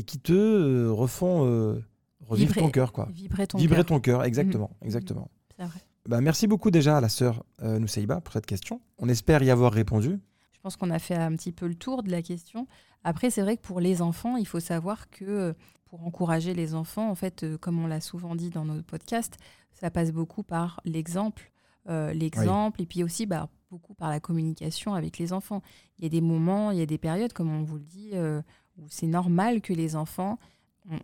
[0.00, 1.80] et qui te euh, refont euh,
[2.26, 3.08] revivre Vibrer- ton cœur, quoi.
[3.12, 3.86] Vibrer ton Vibrer cœur.
[3.86, 4.84] ton cœur, exactement, Mm.
[4.86, 5.28] exactement.
[5.58, 5.68] Vrai.
[6.08, 8.80] Bah, merci beaucoup déjà à la sœur euh, Noussaïba pour cette question.
[8.98, 10.18] On espère y avoir répondu.
[10.52, 12.66] Je pense qu'on a fait un petit peu le tour de la question.
[13.04, 15.52] Après, c'est vrai que pour les enfants, il faut savoir que euh,
[15.84, 19.36] pour encourager les enfants, en fait, euh, comme on l'a souvent dit dans nos podcasts,
[19.72, 21.52] ça passe beaucoup par l'exemple,
[21.88, 25.62] euh, l'exemple, et puis aussi bah, beaucoup par la communication avec les enfants.
[25.98, 28.10] Il y a des moments, il y a des périodes, comme on vous le dit,
[28.14, 28.40] euh,
[28.80, 30.38] où c'est normal que les enfants,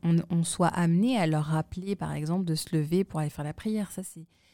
[0.02, 3.44] on, on- soit amené à leur rappeler, par exemple, de se lever pour aller faire
[3.44, 3.90] la prière.
[3.92, 4.02] Ça,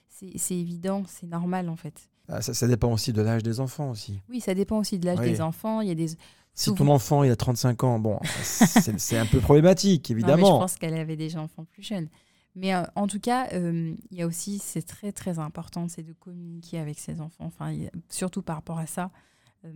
[0.09, 2.09] c'est évident, c'est normal, en fait.
[2.29, 4.21] Ah, ça, ça dépend aussi de l'âge des enfants aussi.
[4.29, 5.27] Oui, ça dépend aussi de l'âge Oui.
[5.31, 5.81] des enfants.
[5.81, 6.17] Il y a des Si
[6.55, 10.47] Souvent- ton enfant il a 35 ans, bon, c'est un peu problématique, Non, mais évidemment.
[10.57, 12.09] je pense qu'elle avait déjà enfants plus jeunes.
[12.55, 16.03] Mais euh, en tout cas, euh, il y a aussi, c'est très très important, c'est
[16.03, 17.47] de communiquer avec ses enfants.
[17.47, 19.11] Enfin, a- surtout par rapport à ça.
[19.65, 19.71] Euh,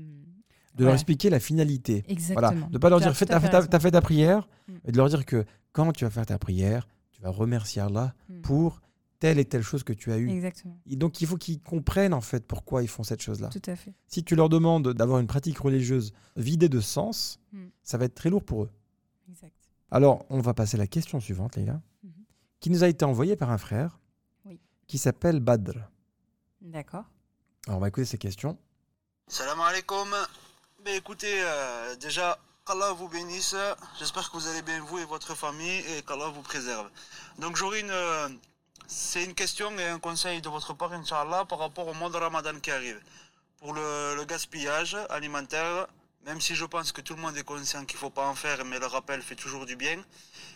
[0.76, 2.04] de leur expliquer la finalité.
[2.08, 2.48] Exactement.
[2.50, 2.66] Voilà.
[2.68, 3.68] De ne pas leur Tu as dire, fais ta, fait ta- raison.
[3.70, 4.72] t'as fait ta prière, Mm.
[4.84, 8.14] et de leur dire que quand tu vas faire ta prière, tu vas remercier Allah
[8.28, 8.40] Mm.
[8.42, 8.80] pour
[9.18, 10.28] telle et telle chose que tu as eue.
[10.28, 10.78] Exactement.
[10.86, 13.48] Et donc il faut qu'ils comprennent en fait pourquoi ils font cette chose-là.
[13.48, 13.94] Tout à fait.
[14.08, 17.66] Si tu leur demandes d'avoir une pratique religieuse vidée de sens, Mm.
[17.82, 18.70] ça va être très lourd pour eux.
[19.30, 19.54] Exact.
[19.90, 22.10] Alors, on va passer à la question suivante, Leïla, Mhm.
[22.60, 23.98] qui nous a été envoyée par un frère
[24.44, 24.60] Oui.
[24.86, 25.78] qui s'appelle Badr.
[26.60, 27.04] D'accord.
[27.66, 28.58] Alors, on va écouter ces questions.
[29.28, 30.08] Salam alaikum.
[30.88, 33.56] Écoutez, euh, déjà, qu'Allah vous bénisse.
[33.98, 36.88] J'espère que vous allez bien, vous et votre famille, et qu'Allah vous préserve.
[37.38, 37.90] Donc, j'aurais une.
[37.90, 38.28] euh,
[38.86, 42.16] c'est une question et un conseil de votre part, Inch'Allah, par rapport au mois de
[42.16, 43.00] Ramadan qui arrive.
[43.58, 45.88] Pour le, le gaspillage alimentaire,
[46.24, 48.34] Même si je pense que tout le monde est conscient qu'il ne faut pas en
[48.34, 49.98] faire, mais le rappel fait toujours du bien.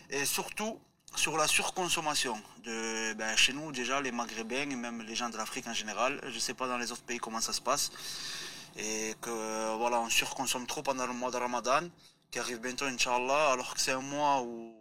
[0.09, 0.79] Et surtout
[1.15, 2.41] sur la surconsommation.
[2.63, 6.19] De, ben, chez nous, déjà, les Maghrébins et même les gens de l'Afrique en général,
[6.23, 7.91] je ne sais pas dans les autres pays comment ça se passe.
[8.77, 11.81] Et que voilà, on surconsomme trop pendant le mois de Ramadan,
[12.31, 14.73] qui arrive bientôt, Inch'Allah, alors que c'est un mois où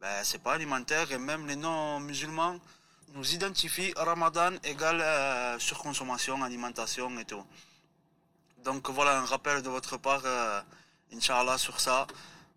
[0.00, 2.58] ben, c'est pas alimentaire et même les non-musulmans
[3.14, 7.44] nous identifient Ramadan égale euh, surconsommation, alimentation et tout.
[8.64, 10.60] Donc voilà un rappel de votre part, euh,
[11.14, 12.06] Inch'Allah, sur ça.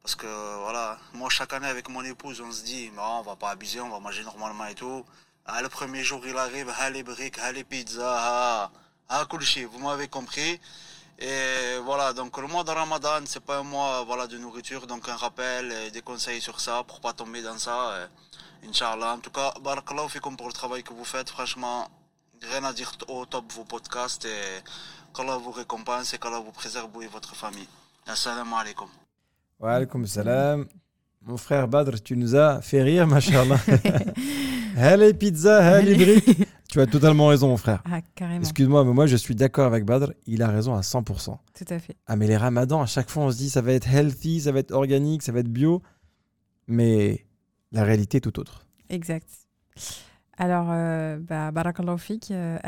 [0.02, 0.28] Parce que
[0.64, 3.80] voilà, moi chaque année avec mon épouse, on se dit, non, on va pas abuser,
[3.82, 5.06] on va manger normalement et tout.
[5.46, 8.72] Ah, le premier jour, il arrive, ah les briques, ah les pizzas, ah,
[9.10, 10.60] ah kulchi, vous m'avez compris.
[11.20, 15.10] Et voilà, donc le mois de Ramadan, c'est pas un mois voilà, de nourriture, donc
[15.10, 18.08] un rappel et des conseils sur ça pour pas tomber dans ça.
[18.68, 19.14] Inch'Allah.
[19.16, 21.30] En tout cas, barakallahu fikum pour le travail que vous faites.
[21.30, 21.88] Franchement,
[22.52, 24.64] rien à dire au top vos podcasts et
[25.16, 27.68] qu'Allah vous récompense et qu'Allah vous préserve vous et votre famille.
[28.08, 28.90] Assalamu alaikum.
[29.60, 30.68] Wa alaykoum salam.
[31.22, 33.60] Mon frère Badr, tu nous as fait rire, machallah.
[34.80, 36.48] Allez, pizza, allez, briques.
[36.70, 37.84] Tu as totalement raison, mon frère.
[37.92, 38.42] Ah, carrément.
[38.42, 40.12] Excuse-moi, mais moi, je suis d'accord avec Badr.
[40.26, 41.38] Il a raison à 100%.
[41.54, 41.98] Tout à fait.
[42.08, 44.52] Ah, mais les ramadans, à chaque fois, on se dit ça va être healthy, ça
[44.52, 45.82] va être organique, ça va être bio.
[46.68, 47.26] Mais
[47.72, 48.68] la réalité est tout autre.
[48.90, 49.28] Exact.
[50.38, 52.60] Alors, euh, bah, Barakallahu fik, euh,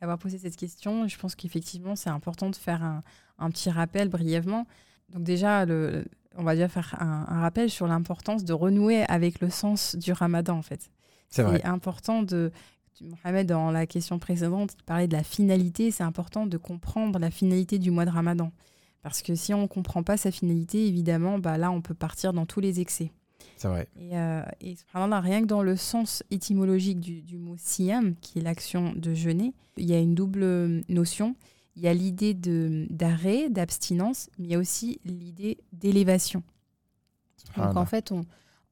[0.00, 1.08] d'avoir posé cette question.
[1.08, 3.02] Je pense qu'effectivement, c'est important de faire un,
[3.38, 4.66] un petit rappel brièvement.
[5.10, 6.04] Donc déjà, le,
[6.36, 10.12] on va déjà faire un, un rappel sur l'importance de renouer avec le sens du
[10.12, 10.90] ramadan, en fait.
[11.30, 11.58] C'est vrai.
[11.62, 12.50] C'est important de...
[13.00, 15.90] Mohamed, dans la question précédente, il parlait de la finalité.
[15.90, 18.52] C'est important de comprendre la finalité du mois de ramadan.
[19.02, 22.32] Parce que si on ne comprend pas sa finalité, évidemment, bah, là, on peut partir
[22.32, 23.10] dans tous les excès.
[23.56, 23.88] C'est vrai.
[23.98, 28.42] Et, euh, et rien que dans le sens étymologique du, du mot siyam, qui est
[28.42, 31.34] l'action de jeûner, il y a une double notion.
[31.76, 36.44] Il y a l'idée d'arrêt, d'abstinence, mais il y a aussi l'idée d'élévation.
[37.56, 38.24] Donc en fait, on-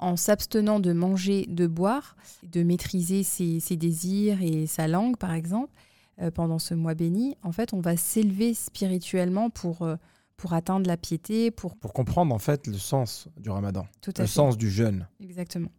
[0.03, 5.33] en s'abstenant de manger, de boire, de maîtriser ses, ses désirs et sa langue, par
[5.33, 5.73] exemple,
[6.21, 9.97] euh, pendant ce mois béni, en fait, on va s'élever spirituellement pour, euh,
[10.37, 14.25] pour atteindre la piété, pour Pour comprendre, en fait, le sens du ramadan, tout le
[14.25, 14.27] fait.
[14.31, 15.07] sens du jeûne.
[15.21, 15.71] Exactement.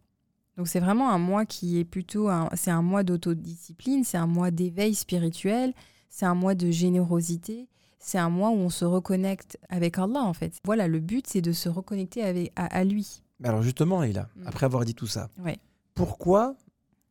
[0.56, 4.28] Donc c'est vraiment un mois qui est plutôt un, c'est un mois d'autodiscipline, c'est un
[4.28, 5.74] mois d'éveil spirituel,
[6.10, 10.32] c'est un mois de générosité, c'est un mois où on se reconnecte avec Allah en
[10.32, 10.54] fait.
[10.64, 13.23] Voilà, le but c'est de se reconnecter avec, à, à lui.
[13.40, 14.46] Mais alors justement, Leïla, Mm.
[14.46, 15.58] après avoir dit tout ça, Ouais.
[15.94, 16.56] pourquoi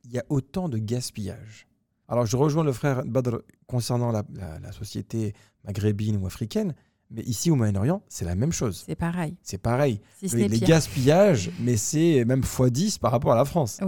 [0.06, 1.68] il y a autant de gaspillage?
[2.08, 5.34] Alors je rejoins le frère Badr concernant la, la- la société
[5.66, 6.76] maghrébine ou africaine,
[7.10, 8.84] mais ici au Moyen-Orient, c'est la même chose.
[8.86, 9.36] C'est pareil.
[9.42, 10.02] C'est pareil.
[10.18, 10.68] Si Les, pire.
[10.68, 13.80] gaspillages, mais c'est même x10 par rapport à la France.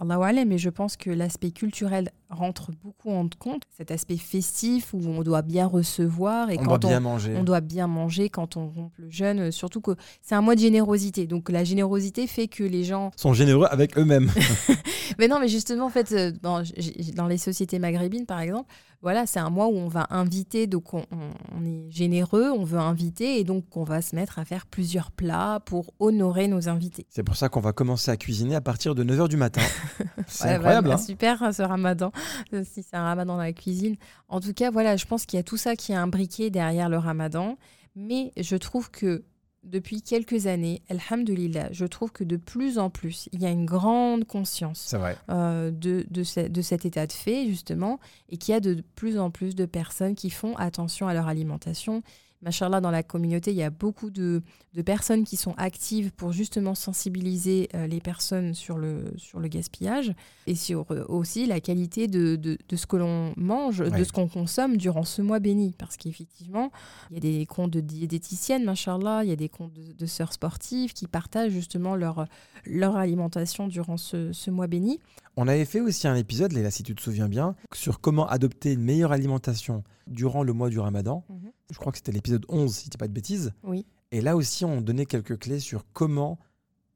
[0.00, 5.22] Mais je pense que l'aspect culturel rentre beaucoup en compte, cet aspect festif où on
[5.22, 7.34] doit bien recevoir et on quand doit bien on, manger.
[7.36, 10.56] on doit bien manger quand on rompt le jeûne, euh, surtout que c'est un mois
[10.56, 11.26] de générosité.
[11.26, 14.30] Donc la générosité fait que les gens sont généreux avec eux-mêmes.
[15.18, 18.68] Mais non, mais justement, en fait, euh, dans les sociétés maghrébines, par exemple,
[19.04, 22.64] voilà, c'est un mois où on va inviter, donc on, on- on est généreux, on
[22.64, 26.68] veut inviter, et donc on va se mettre à faire plusieurs plats pour honorer nos
[26.68, 27.06] invités.
[27.10, 29.60] c'est pour ça qu'on va commencer à cuisiner à partir de 9h du matin.
[30.26, 30.88] c'est Ouais, incroyable.
[30.88, 32.10] bah, hein Super hein, ce ramadan,
[32.52, 33.94] euh, si c'est un ramadan dans la cuisine.
[34.28, 36.88] En tout cas, voilà, je pense qu'il y a tout ça qui est imbriqué derrière
[36.88, 37.56] le ramadan.
[37.96, 39.22] Mais je trouve que
[39.64, 43.64] depuis quelques années, alhamdulillah, je trouve que de plus en plus, il y a une
[43.66, 44.88] grande conscience
[45.30, 47.98] euh, de, de, ce- de cet état de fait, justement,
[48.28, 51.28] et qu'il y a de plus en plus de personnes qui font attention à leur
[51.28, 52.02] alimentation.
[52.44, 54.42] Machallah, dans la communauté, il y a beaucoup de,
[54.74, 59.48] de personnes qui sont actives pour justement sensibiliser euh, les personnes sur le, sur le
[59.48, 60.12] gaspillage
[60.46, 63.90] et sur euh, aussi la qualité de, de, de ce que l'on mange, Ouais.
[63.98, 65.74] de ce qu'on consomme durant ce mois béni.
[65.78, 66.70] Parce qu'effectivement,
[67.10, 70.06] il y a des comptes de diététiciennes, machallah, il y a des comptes de, de
[70.06, 72.26] sœurs sportives qui partagent justement leur,
[72.66, 75.00] leur alimentation durant ce, ce mois béni.
[75.36, 78.72] On avait fait aussi un épisode, Léla, si tu te souviens bien, sur comment adopter
[78.72, 81.24] une meilleure alimentation durant le mois du ramadan.
[81.28, 81.50] Mhm.
[81.70, 83.52] Je crois que c'était l'épisode 11, si dis pas de bêtises.
[83.64, 83.84] Oui.
[84.12, 86.38] Et là aussi, on donnait quelques clés sur comment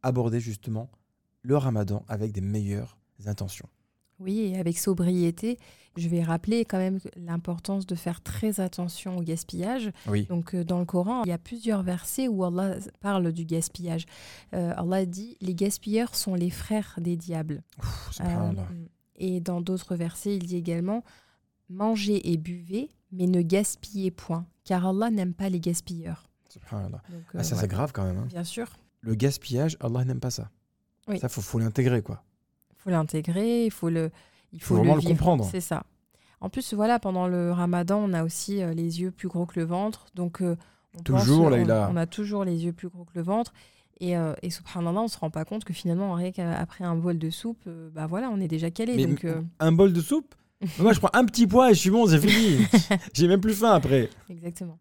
[0.02, 0.88] aborder justement
[1.42, 2.96] le ramadan avec des meilleures
[3.26, 3.68] intentions.
[4.20, 5.58] Oui, et avec sobriété,
[5.98, 9.90] je vais rappeler quand même l'importance de faire très attention au gaspillage.
[10.06, 10.24] Oui.
[10.26, 14.06] Donc euh, dans le Coran, il y a plusieurs versets où Allah parle du gaspillage.
[14.54, 17.62] Euh, Allah dit les gaspilleurs sont les frères des diables.
[17.80, 18.68] Pff, Euh, subhanallah.
[19.16, 21.02] et dans d'autres versets, il dit également
[21.68, 26.28] mangez et buvez, mais ne gaspillez point, car Allah n'aime pas les gaspilleurs.
[26.48, 27.02] Subhanallah.
[27.10, 28.16] Donc, Ah, ça, c'est grave quand même.
[28.18, 28.26] hein.
[28.28, 28.68] Bien sûr,
[29.02, 30.50] Le gaspillage, Allah n'aime pas ça.
[31.08, 31.18] Oui.
[31.18, 32.22] Ça, faut, faut l'intégrer, quoi.
[32.70, 34.10] il faut l'intégrer, il faut le,
[34.52, 35.10] il Faut vraiment le vivre.
[35.12, 35.44] comprendre.
[35.50, 35.82] C'est ça.
[36.40, 39.58] En plus, voilà, pendant le ramadan, on a aussi euh, les yeux plus gros que
[39.58, 40.06] le ventre.
[40.14, 40.56] Donc, euh,
[40.98, 41.88] On Toujours, pense- Leïla.
[41.90, 43.52] On, on a toujours les yeux plus gros que le ventre.
[44.00, 47.18] Et, euh, et subhanallah, on se rend pas compte que finalement, rien qu'après un bol
[47.18, 49.04] de soupe, euh, bah voilà, on est déjà calé.
[49.06, 49.26] Donc,
[49.58, 50.34] un bol de soupe?
[50.78, 52.64] Moi, je prends un petit pois et je suis bon, c'est fini.
[53.12, 54.08] J'ai même plus faim après.
[54.30, 54.78] Exactement.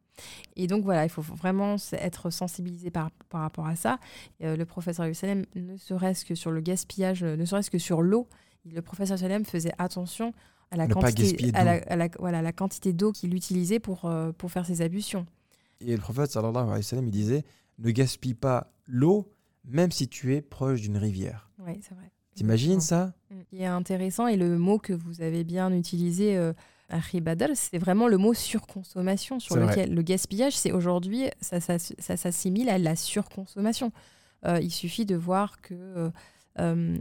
[0.55, 3.99] Et donc voilà, il faut vraiment être sensibilisé par, par rapport à ça.
[4.39, 8.27] Le professeur Salem, ne serait-ce que sur le gaspillage, ne serait-ce que sur l'eau,
[8.73, 10.33] le professeur Salem faisait attention
[10.71, 11.85] à la Ne quantité, à la, d'eau.
[11.89, 15.25] à la- voilà, la quantité d'eau qu'il utilisait pour, euh, pour faire ses ablutions.
[15.79, 17.43] Et le prophète, sallallahu alayhi wa sallam, il disait
[17.79, 19.31] Ne gaspille pas l'eau,
[19.65, 21.49] même si tu es proche d'une rivière.
[21.59, 22.11] Oui, c'est vrai.
[22.35, 23.13] T'imagines ça?
[23.29, 23.35] Mm.
[23.51, 26.53] Il est intéressant et le mot que vous avez bien utilisé, euh,
[27.55, 29.67] c'est vraiment le mot surconsommation sur vrai.
[29.67, 33.91] lequel le gaspillage, c'est aujourd'hui, ça, ça, ça s'assimile à la surconsommation.
[34.45, 36.11] Euh, il suffit de voir que,
[36.59, 36.97] euh,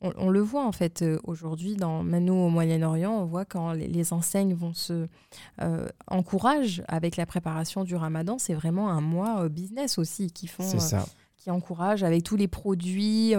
[0.00, 3.44] on, on le voit en fait euh, aujourd'hui, dans même nous au Moyen-Orient, on voit
[3.44, 5.08] quand les, les enseignes vont se
[5.60, 10.46] euh, encouragent avec la préparation du Ramadan, c'est vraiment un mois euh, business aussi qui
[10.46, 11.06] font C'est euh, ça.
[11.36, 13.34] qui encourage avec tous les produits,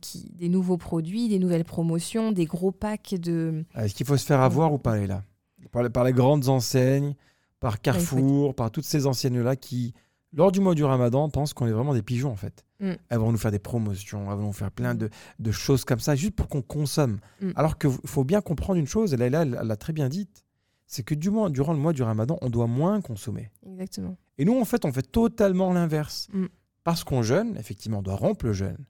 [0.00, 3.64] qui, des nouveaux produits, des nouvelles promotions, des gros packs de...
[3.76, 5.22] Est-ce qu'il faut se faire avoir ou pas, là
[5.70, 7.14] par, par les grandes enseignes,
[7.60, 9.94] par Carrefour, par toutes ces enseignes-là qui,
[10.34, 12.64] lors du mois du ramadan, pensent qu'on est vraiment des pigeons, en fait.
[12.80, 12.92] Mm.
[13.08, 16.00] Elles vont nous faire des promotions, elles vont nous faire plein de, de choses comme
[16.00, 17.18] ça, juste pour qu'on consomme.
[17.40, 17.50] Mm.
[17.56, 20.44] Alors qu'il faut bien comprendre une chose, et Laïla, elle elle l'a très bien dite,
[20.86, 23.50] c'est que du moins, durant le mois du ramadan, on doit moins consommer.
[23.66, 24.16] Exactement.
[24.38, 26.28] Et nous, en fait, on fait totalement l'inverse.
[26.32, 26.46] Mm.
[26.84, 28.84] Parce qu'on jeûne, effectivement, on doit rompre le jeûne.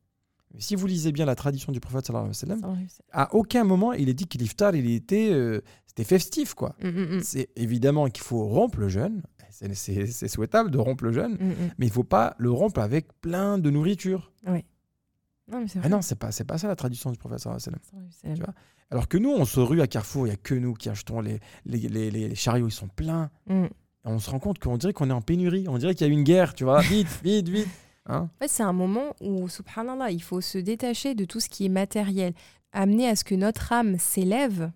[0.59, 2.77] Si vous lisez bien la tradition du prophète, sallallahu alayhi wa sallam,
[3.13, 6.75] à aucun moment il est dit que l'iftar, il était, euh, c'était festif, quoi.
[6.83, 7.21] Mm, mm, mm.
[7.23, 9.23] C'est évidemment qu'il faut rompre le jeûne.
[9.51, 13.59] C'est- souhaitable de rompre le jeûne, Mm, mais il faut pas le rompre avec plein
[13.59, 14.33] de nourriture.
[14.47, 17.41] Non, mais c'est Ah non, c'est pas, pas ça la tradition du prophète.
[17.41, 18.09] sallallahu alayhi wa sallam.
[18.11, 18.55] C'est- Tu vois
[18.91, 21.21] Alors que nous, on se rue à Carrefour, il y a que nous qui achetons
[21.21, 23.31] les, les, les- les- les chariots, ils sont pleins.
[24.05, 25.67] On se rend compte qu'on dirait qu'on est en pénurie.
[25.69, 26.81] On dirait qu'il y a une guerre, tu vois.
[27.07, 27.69] Vite, vite, vite.
[28.07, 31.49] Hein En fait, c'est un moment où, subhanallah, il faut se détacher de tout ce
[31.49, 32.35] qui est matériel,
[32.73, 34.73] amener à ce que notre âme s'élève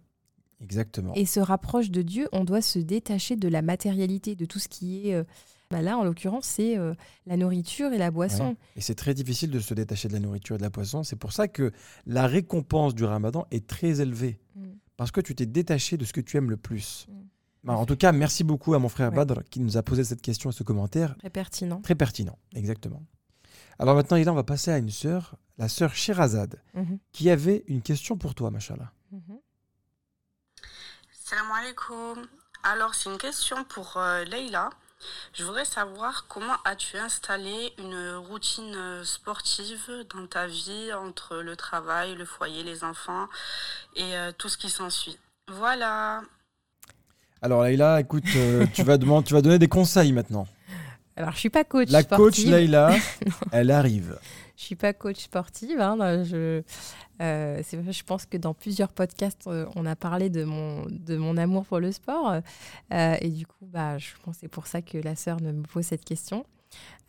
[0.60, 1.12] Exactement.
[1.14, 2.28] et se rapproche de Dieu.
[2.32, 5.14] On doit se détacher de la matérialité, de tout ce qui est...
[5.14, 5.24] euh,
[5.70, 6.94] bah là, en l'occurrence, c'est euh,
[7.26, 8.50] la nourriture et la boisson.
[8.50, 8.56] Ouais.
[8.76, 11.02] Et c'est très difficile de se détacher de la nourriture et de la poisson.
[11.02, 11.72] C'est pour ça que
[12.06, 14.38] la récompense du ramadan est très élevée.
[14.54, 14.68] Mm.
[14.96, 17.06] Parce que tu t'es détaché de ce que tu aimes le plus.
[17.08, 17.12] Mm.
[17.64, 19.16] Bah, en tout cas, merci beaucoup à mon frère Ouais.
[19.16, 21.16] Badr qui nous a posé cette question et ce commentaire.
[21.18, 21.80] Très pertinent.
[21.80, 23.02] Très pertinent, exactement.
[23.78, 27.64] Alors maintenant, Ilan, on va passer à une sœur, la sœur Sherazade, Mhm, qui avait
[27.68, 28.90] une question pour toi, machallah.
[29.12, 29.38] mhm.
[31.24, 32.26] Salam alaikum.
[32.62, 34.70] Alors, c'est une question pour euh, Leïla.
[35.34, 42.14] Je voudrais savoir comment as-tu installé une routine sportive dans ta vie entre le travail,
[42.14, 43.28] le foyer, les enfants
[43.94, 45.18] et euh, tout ce qui s'ensuit?
[45.48, 46.22] Voilà.
[47.42, 50.46] Alors Leïla, écoute, euh, tu, vas demander, tu vas donner des conseils maintenant.
[51.16, 52.44] Alors, je suis pas coach La coach.
[52.44, 52.94] Leïla,
[53.52, 54.18] elle arrive.
[54.56, 55.80] Je suis pas coach sportive.
[55.80, 56.62] hein, je,
[57.22, 61.36] euh, je pense que dans plusieurs podcasts, euh, on a parlé de mon, de mon
[61.36, 62.40] amour pour le sport.
[62.92, 65.62] euh, et du coup, bah, je pense que c'est pour ça que la sœur me
[65.62, 66.44] pose cette question.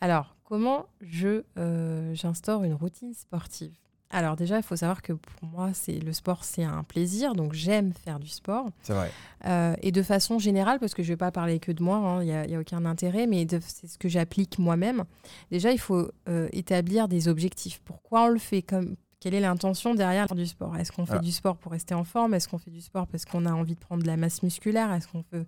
[0.00, 3.74] Alors, comment je, euh, j'instaure une routine sportive?
[4.10, 7.34] Alors déjà, il faut savoir que pour moi, c'est, le sport, c'est un plaisir.
[7.34, 8.66] Donc, j'aime faire du sport.
[8.82, 9.10] C'est vrai.
[9.44, 12.20] Euh, et de façon générale, parce que je ne vais pas parler que de moi,
[12.22, 15.04] il n'y a, aucun intérêt, mais c'est ce que j'applique moi-même.
[15.50, 17.80] Déjà, il faut euh, établir des objectifs.
[17.84, 20.76] Pourquoi on le fait comme, Quelle est l'intention derrière du sport?
[20.76, 21.18] Est-ce qu'on fait Ah.
[21.18, 22.32] du sport pour rester en forme?
[22.32, 24.90] Est-ce qu'on fait du sport parce qu'on a envie de prendre de la masse musculaire?
[24.92, 25.44] Est-ce qu'on veut,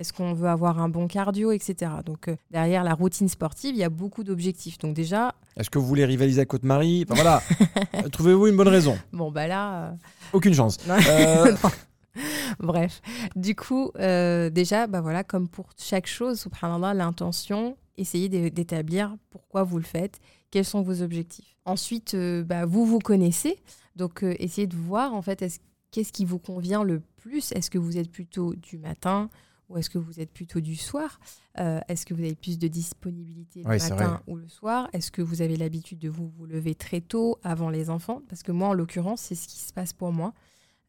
[0.00, 1.92] est qu'on veut avoir un bon cardio, etc.
[2.04, 4.78] Donc, euh, derrière la routine sportive, il y a beaucoup d'objectifs.
[4.78, 7.42] Donc, déjà, Est-ce que vous voulez rivaliser à Côte-Marie Enfin voilà,
[7.94, 8.98] Euh, trouvez-vous une bonne raison?
[9.12, 9.84] Bon, bah là.
[9.84, 9.92] euh,
[10.32, 10.78] Aucune chance.
[10.88, 10.96] Non.
[10.96, 11.70] Non.
[12.58, 13.00] Bref,
[13.36, 19.14] du coup, euh, déjà, bah voilà, comme pour chaque chose, subhanallah, l'intention, essayez d'é- d'établir
[19.30, 20.18] pourquoi vous le faites,
[20.50, 21.56] quels sont vos objectifs.
[21.64, 23.58] Ensuite, euh, bah, vous vous connaissez,
[23.96, 25.60] donc euh, essayez de voir en fait est-ce-
[25.92, 27.52] qu'est-ce qui vous convient le plus?
[27.52, 29.30] Est-ce que vous êtes plutôt du matin
[29.70, 31.18] ou est-ce que vous êtes plutôt du soir
[31.58, 34.88] Euh, Est-ce que vous avez plus de disponibilité le matin ou le soir?
[34.92, 38.20] Est-ce que vous avez l'habitude de vous vous lever très tôt avant les enfants?
[38.28, 40.34] Parce que moi, en l'occurrence, c'est ce qui se passe pour moi.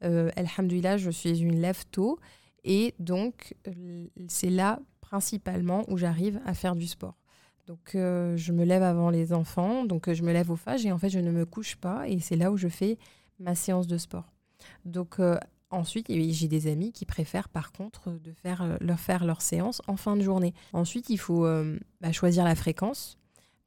[0.04, 2.20] Euh, Alhamdulillah, je suis une lève tôt.
[2.64, 3.56] Et donc,
[4.28, 7.18] c'est là principalement où j'arrive à faire du sport.
[7.68, 9.86] Donc, euh, je me lève avant les enfants.
[9.86, 12.08] Donc, euh, je me lève au phage et en fait, je ne me couche pas.
[12.10, 12.98] Et c'est là où je fais
[13.40, 14.32] ma séance de sport.
[14.86, 15.38] Donc, euh,
[15.72, 19.82] ensuite, j'ai des amis qui préfèrent par contre de faire, euh, leur faire leur séance
[19.88, 20.54] en fin de journée.
[20.74, 23.18] Ensuite, il faut euh, bah, choisir la fréquence.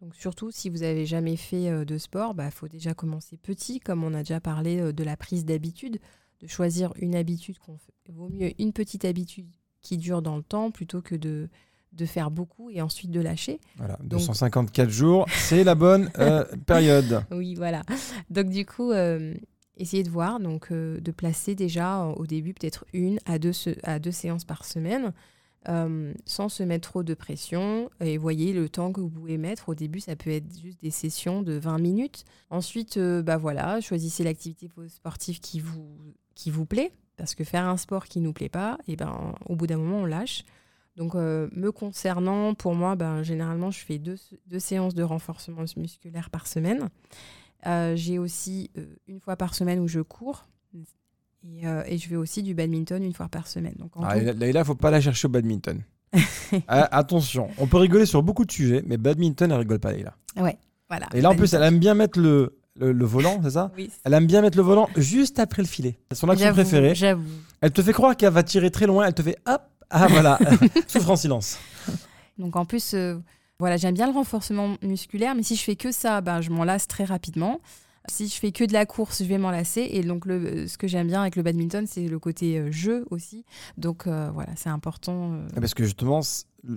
[0.01, 3.81] Donc surtout si vous avez jamais fait euh, de sport, il faut déjà commencer petit,
[3.81, 5.99] comme on a déjà parlé euh, de la prise d'habitude,
[6.41, 7.95] de choisir une habitude qu'on fait.
[8.13, 9.47] Vaut mieux une petite habitude
[9.81, 11.49] qui dure dans le temps plutôt que de,
[11.93, 13.61] de faire beaucoup et ensuite de lâcher.
[13.77, 17.25] Voilà, Donc- 254 jours, c'est la bonne euh, période.
[17.31, 17.83] Oui, voilà.
[18.29, 19.33] Donc du coup, euh,
[19.77, 23.53] essayez de voir, donc euh, de placer déjà euh, au début peut-être une à deux,
[23.83, 25.13] à deux séances par semaine,
[25.69, 27.91] euh, sans se mettre trop de pression.
[28.01, 29.69] Et voyez le temps que vous pouvez mettre.
[29.69, 32.25] Au début, ça peut être juste des sessions de 20 minutes.
[32.51, 36.93] Ensuite, bah voilà, choisissez l'activité sportive qui vous, qui vous plaît.
[37.17, 39.99] Parce que faire un sport qui nous plaît pas, et ben, au bout d'un moment,
[39.99, 40.45] on lâche.
[40.97, 46.29] Donc, me concernant, pour moi, ben, généralement, je fais deux, deux séances de renforcement musculaire
[46.29, 46.91] par semaine.
[47.67, 50.47] Euh, j'ai aussi euh, une fois par semaine où je cours.
[51.47, 53.75] Et, euh, et je fais aussi du badminton une fois par semaine.
[53.79, 55.81] Donc, en Ah, tout- là, il faut pas la chercher au badminton.
[56.69, 60.15] Ah, attention, on peut rigoler sur beaucoup de sujets, mais badminton, elle rigole pas, Leïla.
[60.37, 61.07] voilà.
[61.13, 63.91] Et là, en plus, elle aime bien mettre le, le, le volant, c'est ça Oui,
[64.05, 65.99] Elle aime bien mettre le volant juste après le filet.
[66.13, 66.95] C'est son action préférée.
[66.95, 67.25] J'avoue.
[67.61, 70.39] Elle te fait croire qu'elle va tirer très loin, elle te fait hop, ah voilà,
[70.87, 71.59] souffre en silence.
[72.39, 73.19] Donc en plus, euh,
[73.61, 76.65] voilà, j'aime bien le renforcement musculaire, mais si je fais que ça, ben, je m'en
[76.65, 77.61] lasse très rapidement.
[78.11, 79.89] Si je fais que de la course, je vais m'en lasser.
[79.93, 82.71] Et donc le, euh, ce que j'aime bien avec le badminton, c'est le côté euh,
[82.71, 83.47] jeu aussi.
[83.79, 85.33] Donc euh, voilà, c'est important.
[85.33, 85.47] euh.
[85.59, 86.21] Parce que justement,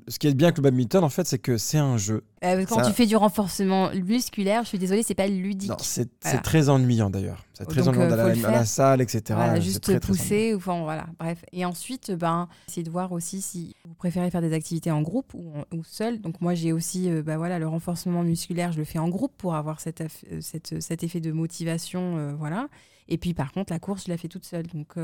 [0.08, 2.24] ce qui est bien avec le badminton, en fait, c'est que c'est un jeu.
[2.44, 5.70] Euh, quand tu fais du renforcement musculaire, je suis désolée, c'est pas ludique.
[5.70, 6.40] Non, c'est Voilà.
[6.40, 7.44] très ennuyant d'ailleurs.
[7.54, 9.22] C'est très Donc, ennuyant euh, d'aller à la salle, etc.
[9.30, 11.44] Voilà, juste très, pousser, enfin voilà, bref.
[11.54, 15.34] Et ensuite, ben, essayez de voir aussi si vous préférez faire des activités en groupe
[15.34, 16.20] ou, en- ou seul.
[16.22, 19.32] Donc moi, j'ai aussi, euh, bah, voilà, le renforcement musculaire, je le fais en groupe
[19.38, 22.68] pour avoir cet, aff- cette- cet effet de motivation, euh, voilà.
[23.08, 24.68] Et puis par contre, la course, je la fais toute seule.
[24.68, 24.96] Donc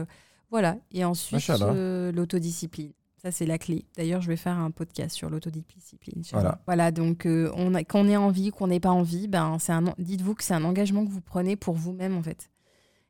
[0.51, 0.75] voilà.
[0.91, 1.47] Et ensuite,
[2.13, 2.91] l'autodiscipline.
[3.23, 3.85] Ça, c'est la clé.
[3.95, 6.23] D'ailleurs, je vais faire un podcast sur l'autodiscipline.
[6.33, 6.59] Voilà.
[6.65, 9.83] Voilà, donc euh, on a, qu'on ait envie, qu'on n'ait pas envie, ben, c'est un,
[9.97, 12.49] dites-vous que c'est un engagement que vous prenez pour vous-même, en fait.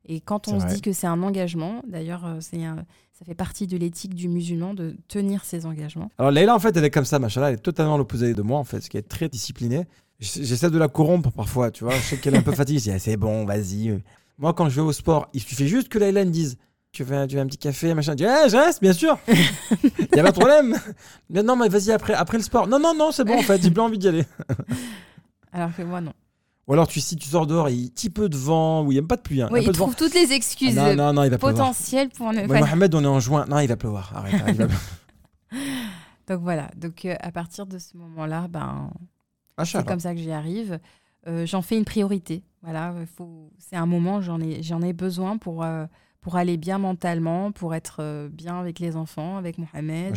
[0.06, 0.76] Et quand C'est on se vrai.
[0.76, 4.28] dit que c'est un engagement, d'ailleurs, euh, c'est un- ça fait partie de l'éthique du
[4.28, 6.12] musulman de tenir ses engagements.
[6.19, 8.60] Alors Leïla, en fait, elle est comme ça, machallah, elle est totalement l'opposé de moi,
[8.60, 9.86] en fait, ce qui est très disciplinée.
[10.19, 11.95] J'essaie de la corrompre parfois, tu vois.
[11.95, 12.80] Je sais qu'elle est un peu fatiguée.
[12.80, 13.99] Je dis, Ah, c'est bon, vas-y.
[14.38, 16.58] Moi, quand je vais au sport, il suffit juste que Leïla me dise,
[16.94, 18.12] tu veux, un- tu veux un petit café, machin.
[18.14, 19.18] Je dis, Eh, je reste, bien sûr.
[19.28, 20.78] Il n'y a pas de problème.
[21.30, 22.68] Mais non, mais vas-y, après, après le sport.
[22.68, 24.26] Non, non, non, c'est bon, en fait, j'ai plus envie d'y aller.
[25.52, 26.14] Alors que moi, non.
[26.68, 28.84] Ou alors, tu, si tu sors dehors, il y a un petit peu de vent,
[28.86, 29.42] ou il n'y a pas de pluie.
[29.42, 29.74] hein, Oui, il vent.
[29.74, 31.68] trouve toutes les excuses Ah, non, non, non, il va pleuvoir.
[31.68, 32.60] potentielles pour ne pas.
[32.60, 33.46] Mohamed, on est en juin.
[33.50, 34.14] Non, il va pleuvoir.
[34.16, 34.36] Arrête.
[34.36, 34.82] arrête, il va pleuvoir.
[36.28, 36.70] Donc voilà.
[36.78, 38.90] Donc euh, à partir de ce moment-là, ben,
[39.50, 39.84] c'est Machallah.
[39.84, 40.80] comme ça que j'y arrive.
[41.28, 42.44] Euh, j'en fais une priorité.
[42.62, 43.52] Voilà, faut...
[43.60, 45.86] c'est un moment, j'en ai, j'en ai besoin pour, euh,
[46.24, 50.16] pour aller bien mentalement, pour être euh, bien avec les enfants, avec Mohamed.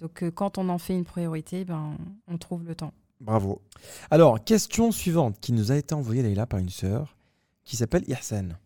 [0.00, 2.92] Donc euh, quand on en fait une priorité, ben, on trouve le temps.
[3.20, 3.62] Bravo.
[4.10, 7.16] Alors, question suivante qui nous a été envoyée, Leïla, par une sœur
[7.64, 8.56] qui s'appelle Ihsan.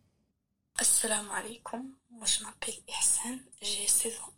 [0.78, 4.32] Assalamu alaikum, moi je m'appelle Ihsan, j'ai 16 ans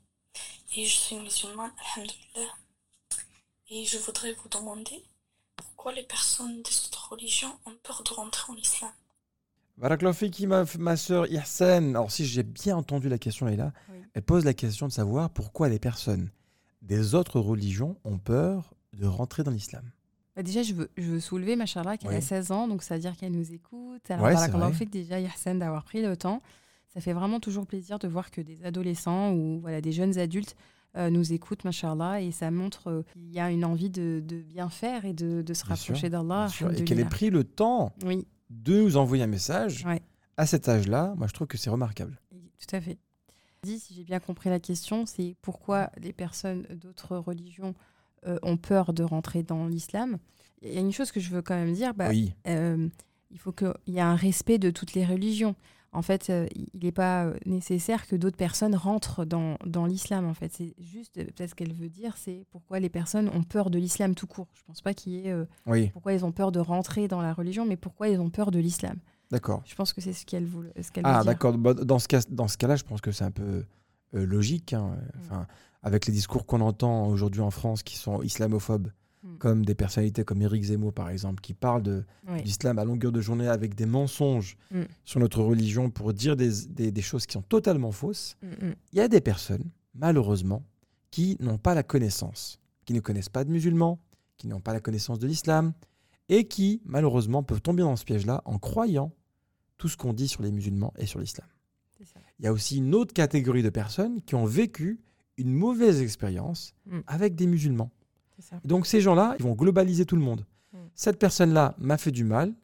[0.77, 2.53] et je suis musulmane, alhamdoulilah.
[3.71, 5.03] Et je voudrais vous demander
[5.55, 8.93] pourquoi les personnes des autres religions ont peur de rentrer en islam?
[9.79, 11.91] Barakallahu fiki, ma, ma sœur Ihsan.
[11.91, 13.99] Alors, si j'ai bien entendu la question, Leïla, Oui.
[14.15, 16.31] elle pose la question de savoir pourquoi les personnes
[16.83, 19.83] des autres religions ont peur de rentrer dans l'islam.
[20.35, 22.17] Bah, déjà, je veux, je veux soulever Machallah qu'elle Oui.
[22.17, 24.11] a 16 ans, donc ça veut dire qu'elle nous écoute.
[24.11, 26.41] Alors, Ouais, fait déjà Yassine d'avoir pris le temps.
[26.95, 30.57] Ça fait vraiment toujours plaisir de voir que des adolescents ou voilà, des jeunes adultes
[30.97, 34.41] euh, nous écoutent, Machallah, et ça montre euh, qu'il y a une envie de, de
[34.41, 36.49] bien faire et de, de se rapprocher d'Allah.
[36.75, 40.01] Et qu'elle ait pris le temps Oui, de nous envoyer un message Ouais.
[40.37, 41.15] à cet âge-là.
[41.17, 42.21] Moi, je trouve que c'est remarquable.
[42.31, 42.99] tout à fait.
[43.63, 47.75] Dit, si j'ai bien compris la question, c'est pourquoi les personnes d'autres religions
[48.27, 50.19] euh, ont peur de rentrer dans l'islam.
[50.63, 52.89] Il y a une chose que je veux quand même dire, bah, oui, euh,
[53.31, 55.55] il faut qu'il y ait un respect de toutes les religions.
[55.93, 60.27] En fait, euh, il n'est pas euh, nécessaire que d'autres personnes rentrent dans, dans l'islam.
[60.27, 63.43] En fait, c'est juste euh, peut-être ce qu'elle veut dire, c'est pourquoi les personnes ont
[63.43, 64.49] peur de l'islam tout court.
[64.55, 67.23] Je pense pas qu'il y ait euh, oui, pourquoi ils ont peur de rentrer dans
[67.23, 68.97] la religion, mais pourquoi ils ont peur de l'islam.
[69.31, 69.63] d'accord.
[69.65, 70.73] Je pense que c'est ce qu'elle voulait.
[70.83, 71.57] Ce Ah, d'accord.
[71.57, 73.65] Bah, Dans ce cas, dans ce cas-là, je pense que c'est un peu
[74.15, 74.75] euh, logique.
[74.75, 74.97] hein.
[75.19, 75.47] Enfin,
[75.83, 78.89] avec les discours qu'on entend aujourd'hui en France qui sont islamophobes,
[79.27, 79.39] Mm.
[79.39, 82.43] comme des personnalités comme Éric Zemmour, par exemple, qui parlent de Oui.
[82.45, 84.83] l'islam à longueur de journée avec des mensonges Mm.
[85.05, 88.37] sur notre religion pour dire des, des- des choses qui sont totalement fausses.
[88.43, 88.75] Mm, mm.
[88.93, 90.63] Il y a des personnes, malheureusement,
[91.11, 93.99] qui n'ont pas la connaissance, qui ne connaissent pas de musulmans,
[94.37, 95.73] qui n'ont pas la connaissance de l'islam,
[96.29, 99.13] et qui, malheureusement, peuvent tomber dans ce piège-là en croyant
[99.79, 101.47] tout ce qu'on dit sur les musulmans et sur l'islam.
[102.39, 105.01] Il y a aussi une autre catégorie de personnes qui ont vécu
[105.39, 107.01] une mauvaise expérience Mm.
[107.07, 107.91] avec des musulmans.
[108.39, 108.61] Ça.
[108.65, 110.45] Donc ces gens-là, ils vont globaliser tout le monde.
[110.73, 110.79] Mm.
[110.95, 112.55] Cette personne-là m'a fait du mal,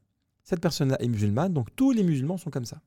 [0.43, 2.81] cette personne-là est musulmane, donc tous les musulmans sont comme ça.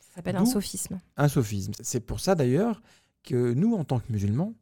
[0.00, 1.00] Ça s'appelle un sophisme.
[1.16, 1.72] Un sophisme.
[1.80, 2.82] C'est pour ça d'ailleurs
[3.22, 4.54] que nous, en tant que musulmans,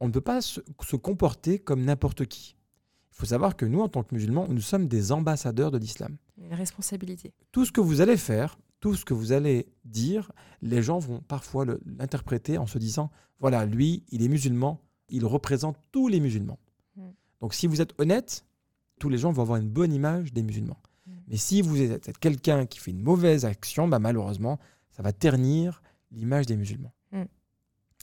[0.00, 2.56] on ne peut pas se, se comporter comme n'importe qui.
[3.12, 6.16] Il faut savoir que nous, en tant que musulmans, nous sommes des ambassadeurs de l'islam.
[6.36, 7.32] Une responsabilité.
[7.52, 10.30] Tout ce que vous allez faire, tout ce que vous allez dire,
[10.62, 13.10] les gens vont parfois l'interpréter en se disant,
[13.40, 16.58] voilà, lui, il est musulman, il représente tous les musulmans.
[17.40, 18.44] Donc si vous êtes honnête,
[18.98, 20.80] tous les gens vont avoir une bonne image des musulmans.
[21.06, 21.12] Mm.
[21.28, 24.58] Mais si vous êtes quelqu'un qui fait une mauvaise action, bah, malheureusement,
[24.90, 26.92] ça va ternir l'image des musulmans.
[27.12, 27.24] Mm.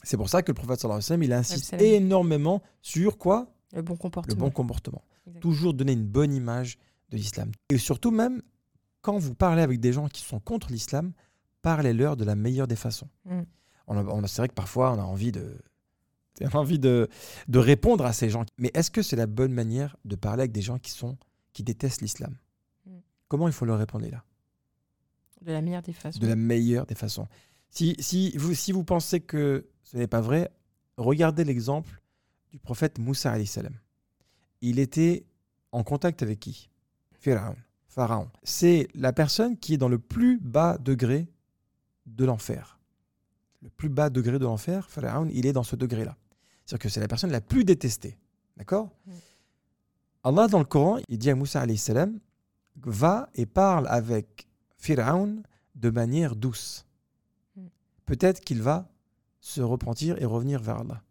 [0.02, 3.52] C'est pour ça que le prophète sallallahu alayhi wa sallam, il insiste énormément sur quoi?
[3.72, 4.36] Le bon Le comportement.
[4.36, 5.02] bon comportement.
[5.40, 6.78] Toujours donner une bonne image
[7.10, 7.50] de l'islam.
[7.68, 8.42] Et surtout même,
[9.02, 11.12] quand vous parlez avec des gens qui sont contre l'islam,
[11.62, 13.08] parlez-leur de la meilleure des façons.
[13.24, 13.42] Mm.
[13.88, 15.56] On on c'est vrai que parfois, on a envie de,
[16.52, 17.08] envie de,
[17.48, 18.44] de répondre à ces gens.
[18.58, 21.16] Mais est-ce que c'est la bonne manière de parler avec des gens qui, sont,
[21.52, 22.36] qui détestent l'islam?
[22.86, 22.90] Mm.
[23.28, 24.24] Comment il faut leur répondre là
[25.42, 26.18] De la meilleure des façons.
[26.18, 27.26] De la meilleure des façons.
[27.70, 30.50] Si, si, vous, si vous pensez que ce n'est pas vrai,
[30.96, 32.00] regardez l'exemple
[32.50, 33.74] du prophète Moussa salam.
[34.60, 35.26] Il était
[35.72, 36.70] en contact avec qui?
[37.12, 37.56] Pharaon.
[37.88, 38.28] Pharaon.
[38.42, 41.28] C'est la personne qui est dans le plus bas degré
[42.06, 42.78] de l'enfer.
[43.62, 46.16] Le plus bas degré de l'enfer, Pharaon, il est dans ce degré-là.
[46.66, 48.18] C'est-à-dire que c'est la personne la plus détestée.
[48.56, 49.12] D'accord Mm.
[50.24, 52.18] Allah, dans le Coran, il dit à Moussa salam,
[52.84, 55.42] va et parle avec Pharaon
[55.76, 56.84] de manière douce.
[57.56, 57.62] Mm.
[58.04, 58.88] Peut-être qu'il va
[59.40, 61.02] se repentir et revenir vers Allah.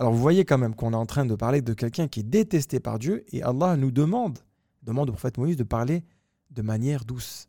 [0.00, 2.24] Alors vous voyez quand même qu'on est en train de parler de quelqu'un qui est
[2.24, 4.40] détesté par Dieu et Allah nous demande,
[4.82, 6.04] demande au prophète Moïse de parler
[6.50, 7.46] de manière douce.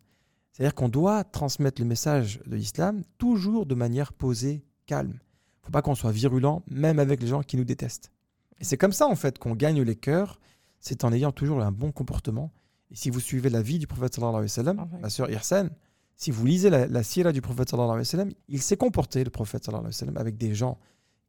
[0.52, 5.20] C'est-à-dire qu'on doit transmettre le message de l'islam toujours de manière posée, calme.
[5.66, 8.12] Il ne faut pas qu'on soit virulent, même avec les gens qui nous détestent.
[8.60, 10.40] Et c'est comme ça en fait qu'on gagne les cœurs,
[10.80, 12.52] c'est en ayant toujours un bon comportement.
[12.92, 15.70] Et si vous suivez la vie du prophète sallallahu alayhi wa sallam, ma sœur Irsan,
[16.16, 19.24] si vous lisez la, la sira du prophète sallallahu alayhi wa sallam, il s'est comporté,
[19.24, 20.78] le prophète sallallahu alayhi wa sallam, avec des gens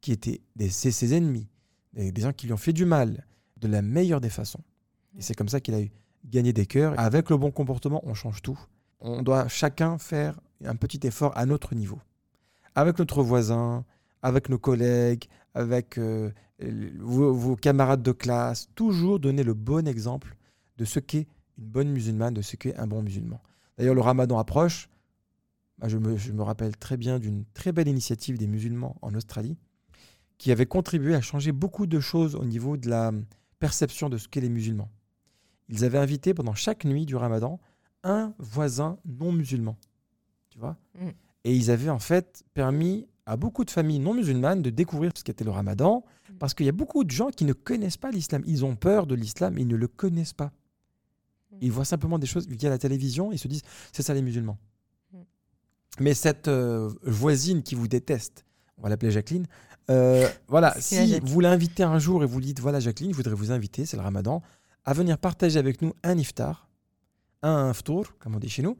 [0.01, 1.49] qui étaient des, ses, ses ennemis,
[1.93, 3.25] des, des gens qui lui ont fait du mal,
[3.59, 4.61] de la meilleure des façons.
[5.17, 5.91] Et c'est comme ça qu'il a eu
[6.25, 6.93] gagné des cœurs.
[6.99, 8.59] Avec le bon comportement, on change tout.
[8.99, 11.99] On doit chacun faire un petit effort à notre niveau.
[12.75, 13.83] Avec notre voisin,
[14.27, 16.31] avec nos collègues, avec euh,
[16.99, 20.35] vos, vos camarades de classe, toujours donner le bon exemple
[20.77, 23.41] de ce qu'est une bonne musulmane, de ce qu'est un bon musulman.
[23.77, 24.89] D'ailleurs, le ramadan approche.
[25.79, 29.13] Moi, Je me, je me rappelle très bien d'une très belle initiative des musulmans en
[29.15, 29.57] Australie
[30.37, 33.11] qui avait contribué à changer beaucoup de choses au niveau de la
[33.59, 34.89] perception de ce qu'est les musulmans.
[35.69, 37.59] Ils avaient invité pendant chaque nuit du ramadan
[38.03, 39.77] un voisin non musulman.
[40.49, 41.09] Tu vois Mm.
[41.43, 45.23] Et ils avaient en fait permis à beaucoup de familles non musulmanes de découvrir ce
[45.23, 46.37] qu'était le ramadan Mm.
[46.39, 48.43] parce qu'il y a beaucoup de gens qui ne connaissent pas l'islam.
[48.45, 50.51] Ils ont peur de l'islam, ils ne le connaissent pas.
[51.51, 51.57] Mm.
[51.61, 54.57] Ils voient simplement des choses via la télévision, ils se disent c'est ça les musulmans.
[55.13, 55.17] Mm.
[55.99, 58.45] Mais cette euh, voisine qui vous déteste,
[58.77, 59.47] on va l'appeler Jacqueline,
[59.89, 63.35] euh, voilà, si vous l'invitez un jour et vous lui dites voilà Jacqueline, je voudrais
[63.35, 64.41] vous inviter, c'est le ramadan,
[64.85, 66.69] à venir partager avec nous un iftar,
[67.41, 68.77] un ftour, comme on dit chez nous,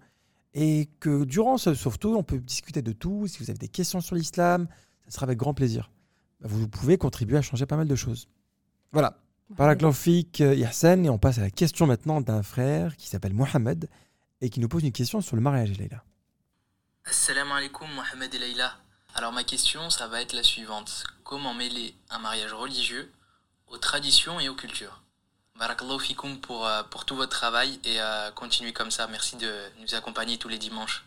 [0.59, 3.27] et que durant ce ftour, on peut discuter de tout.
[3.27, 4.67] Si vous avez des questions sur l'islam,
[5.05, 5.91] ça sera avec grand plaisir.
[6.41, 8.27] Vous pouvez contribuer à changer pas mal de choses.
[8.91, 9.19] Voilà.
[9.55, 13.87] Paraglophique Yahsen, et on passe à la question maintenant d'un frère qui s'appelle Mohamed
[14.41, 16.03] et qui nous pose une question sur le mariage, Leïla.
[17.05, 18.73] Assalamu alaikum Mohamed et Leïla.
[19.13, 21.03] Alors ma question, ça va être la suivante.
[21.23, 23.11] Comment mêler un mariage religieux
[23.67, 25.03] aux traditions et aux cultures?
[25.59, 29.07] Barakallahu fikoum pour, euh, pour tout votre travail et euh, continuez comme ça.
[29.07, 29.51] Merci de
[29.81, 31.05] nous accompagner tous les dimanches.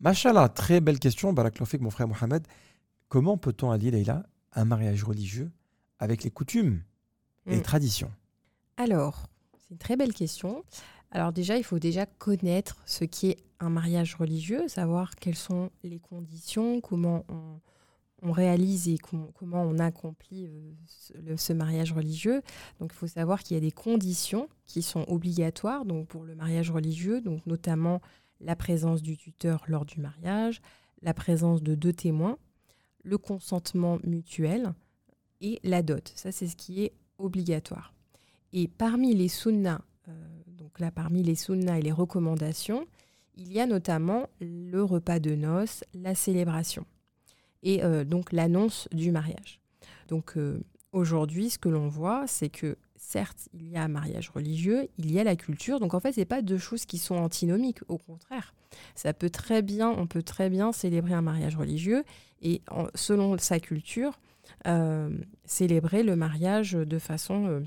[0.00, 2.46] Machallah, très belle question, Baraklofik, mon frère Mohamed.
[3.08, 4.22] Comment peut-on allier, Leïla,
[4.54, 5.50] un mariage religieux
[5.98, 6.82] avec les coutumes
[7.46, 7.62] et les Mm.
[7.62, 8.12] traditions?
[8.76, 9.24] Alors,
[9.58, 10.64] c'est une très belle question.
[11.10, 15.70] Alors déjà, il faut déjà connaître ce qui est un mariage religieux, savoir quelles sont
[15.82, 17.60] les conditions, comment on,
[18.22, 22.42] on réalise et com- comment on accomplit euh, ce, mariage religieux.
[22.80, 26.70] Donc il faut savoir qu'il y a des conditions qui sont obligatoires pour le mariage
[26.70, 28.00] religieux, donc notamment
[28.40, 30.60] la présence du tuteur lors du mariage,
[31.02, 32.38] la présence de deux témoins,
[33.02, 34.74] le consentement mutuel
[35.40, 36.12] et la dot.
[36.14, 37.94] Ça, c'est ce qui est obligatoire.
[38.52, 40.12] Et parmi les sunnas, euh,
[40.46, 42.86] donc là, parmi les sunnas et les recommandations,
[43.36, 46.84] il y a notamment le repas de noces, la célébration
[47.62, 49.60] et euh, donc l'annonce du mariage.
[50.08, 50.60] Donc euh,
[50.92, 55.12] aujourd'hui, ce que l'on voit, c'est que certes, il y a un mariage religieux, il
[55.12, 55.80] y a la culture.
[55.80, 57.80] Donc en fait, ce n'est pas deux choses qui sont antinomiques.
[57.88, 58.54] Au contraire,
[58.94, 62.04] ça peut très bien, on peut très bien célébrer un mariage religieux
[62.42, 64.18] et en- selon sa culture,
[64.66, 65.10] euh,
[65.44, 67.60] célébrer le mariage de façon euh,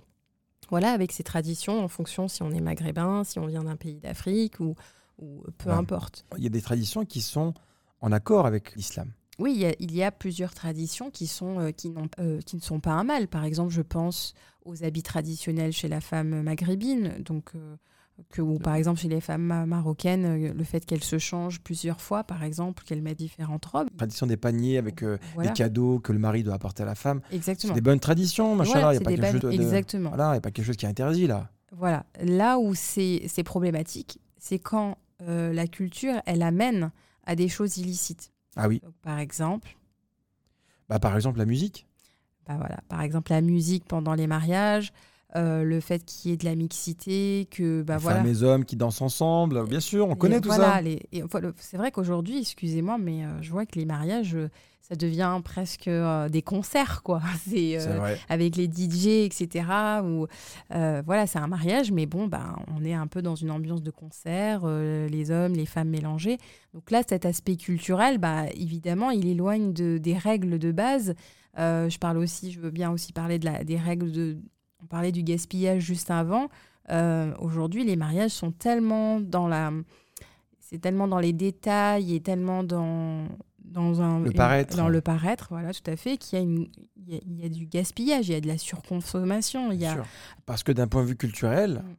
[0.69, 3.99] voilà, avec ses traditions en fonction si on est maghrébin, si on vient d'un pays
[3.99, 4.75] d'Afrique ou,
[5.19, 5.75] ou peu Ouais.
[5.75, 6.25] importe.
[6.37, 7.53] Il y a des traditions qui sont
[7.99, 9.11] en accord avec l'islam.
[9.41, 12.55] Oui, il y, a, il y a plusieurs traditions qui, sont, euh, qui, euh, qui
[12.55, 13.27] ne sont pas un mal.
[13.27, 14.33] Par exemple, je pense
[14.65, 17.15] aux habits traditionnels chez la femme maghrébine.
[17.25, 17.75] Donc, euh,
[18.29, 21.99] que, ou par exemple, chez les femmes ma- marocaines, le fait qu'elles se changent plusieurs
[22.01, 23.89] fois, par exemple, qu'elles mettent différentes robes.
[23.97, 26.93] Tradition des paniers avec euh, Voilà, les cadeaux que le mari doit apporter à la
[26.95, 27.21] femme.
[27.31, 27.73] C'est exactement.
[27.73, 28.73] des bonnes traditions, machin.
[28.73, 30.07] Voilà, il n'y a c'est pas quelque bonnes- de.
[30.09, 31.49] Voilà, y a pas quelque chose qui est interdit là.
[31.71, 32.05] Voilà.
[32.21, 36.91] Là où c'est c'est problématique, c'est quand euh, la culture, elle amène
[37.25, 38.30] à des choses illicites.
[38.55, 38.79] Ah oui.
[38.83, 39.75] Donc, par exemple,
[40.89, 41.87] Bah, par exemple, la musique.
[42.47, 44.91] bah voilà, par exemple la musique pendant les mariages,
[45.35, 48.17] euh, le fait qu'il y ait de la mixité, que bah Les voilà.
[48.23, 49.65] Femmes et hommes qui dansent ensemble.
[49.67, 50.81] Bien sûr, on Les- connaît tout voilà, ça.
[50.81, 51.23] les- et
[51.57, 54.49] c'est vrai qu'aujourd'hui, excusez-moi, mais euh, je vois que les mariages, euh,
[54.81, 57.21] ça devient presque euh, des concerts, quoi.
[57.47, 58.17] C'est C'est vrai.
[58.27, 59.63] avec les DJ, etc.
[60.03, 60.27] Ou
[61.05, 63.91] voilà, c'est un mariage, mais bon, ben, on est un peu dans une ambiance de
[63.91, 66.37] concert, les hommes, les femmes mélangés.
[66.73, 71.15] Donc là, cet aspect culturel, bah, évidemment, il éloigne de, des règles de base.
[71.57, 74.37] Je parle aussi, je veux bien aussi parler de la, des règles de.
[74.81, 76.47] On parlait du gaspillage juste avant.
[76.89, 79.71] Euh, Aujourd'hui, les mariages sont tellement dans la.
[80.59, 83.27] C'est tellement dans les détails et tellement dans
[83.63, 84.75] dans un Le une- paraître.
[84.75, 86.67] dans le paraître, voilà, tout à fait, qu'il y a une
[86.97, 89.79] il y a, il y a du gaspillage, il y a de la surconsommation, il
[89.79, 90.03] y a.
[90.45, 91.95] Parce que d'un point de vue culturel, Mm.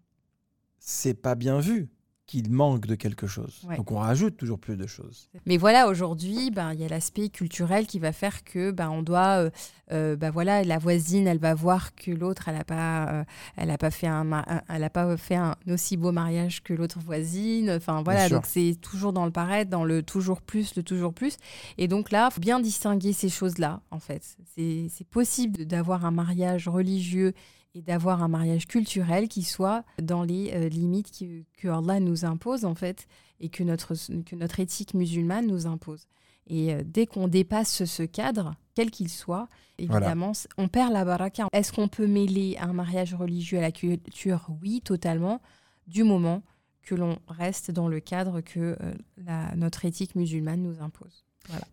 [0.78, 1.88] c'est pas bien vu
[2.32, 3.60] qu'il manque de quelque chose.
[3.68, 3.76] Ouais.
[3.76, 5.28] Donc on rajoute toujours plus de choses.
[5.44, 9.02] Mais voilà, aujourd'hui, ben, il y a l'aspect culturel qui va faire que ben, on
[9.02, 9.50] doit, euh,
[9.92, 13.24] euh, ben, voilà, la voisine, elle va voir que l'autre, elle n'a pas, euh,
[13.58, 14.24] elle a pas fait un,
[14.70, 17.70] elle a pas fait un aussi beau mariage que l'autre voisine.
[17.70, 21.36] Enfin voilà, donc c'est toujours dans le paraître, dans le toujours plus, le toujours plus.
[21.76, 23.82] Et donc là, faut bien distinguer ces choses-là.
[23.90, 24.22] En fait,
[24.54, 27.34] c'est c'est possible d'avoir un mariage religieux
[27.74, 32.24] et d'avoir un mariage culturel qui soit dans les euh, limites que, que Allah nous
[32.24, 33.06] impose en fait
[33.40, 33.94] et que notre,
[34.24, 36.06] que notre éthique musulmane nous impose.
[36.46, 39.48] Et euh, dès qu'on dépasse ce, cadre, quel qu'il soit,
[39.78, 41.46] évidemment, on perd la baraka.
[41.52, 44.48] Est-ce qu'on peut mêler un mariage religieux à la culture?
[44.60, 45.40] Oui, totalement,
[45.86, 46.42] du moment
[46.82, 51.24] que l'on reste dans le cadre que euh, la- notre éthique musulmane nous impose.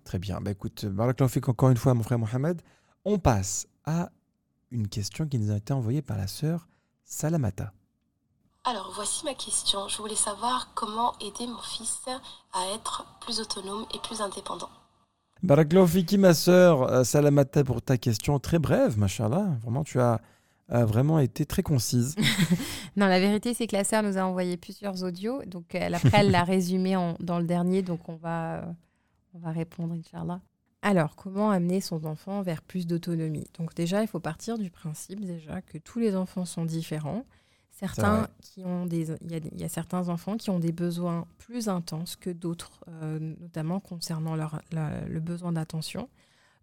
[0.04, 0.40] Très bien.
[0.42, 0.86] Bah, écoute,
[1.28, 2.62] fik encore une fois, mon frère Mohamed.
[3.06, 4.12] On passe à
[4.72, 6.68] une question qui nous a été envoyée par la sœur
[7.06, 7.74] Salamata.
[8.66, 9.88] Alors, voici ma question.
[9.88, 11.98] Je voulais savoir comment aider mon fils
[12.54, 14.70] à être plus autonome et plus indépendant.
[15.42, 19.58] Barakallahu fiki, ma sœur euh, Salamata, pour ta question très brève, machallah.
[19.62, 20.20] Vraiment, tu as
[20.68, 22.16] vraiment été très concise.
[22.98, 25.42] Non, la vérité, c'est que la sœur nous a envoyé plusieurs audios.
[25.46, 27.82] Donc, elle, après, elle l'a résumé en- dans le dernier.
[27.82, 28.66] Donc, on va, euh,
[29.34, 30.42] on va répondre, Inch'Allah.
[30.82, 33.48] Alors, comment amener son enfant vers plus d'autonomie?
[33.58, 37.26] Donc, déjà, il faut partir du principe déjà que tous les enfants sont différents.
[37.72, 41.70] Certains qui ont des, il y, a y certains enfants qui ont des besoins plus
[41.70, 46.10] intenses que d'autres, euh, notamment concernant leur, la- le besoin d'attention.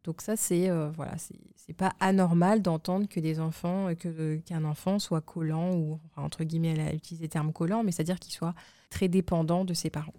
[0.04, 4.64] Donc ça, c'est euh, voilà, c'est pas anormal d'entendre que des enfants, euh, que qu'un
[4.64, 8.18] enfant soit collant ou enfin, entre guillemets, elle a utilisé le terme collant, mais c'est-à-dire
[8.20, 8.54] qu'il soit
[8.90, 10.14] très dépendant de ses parents.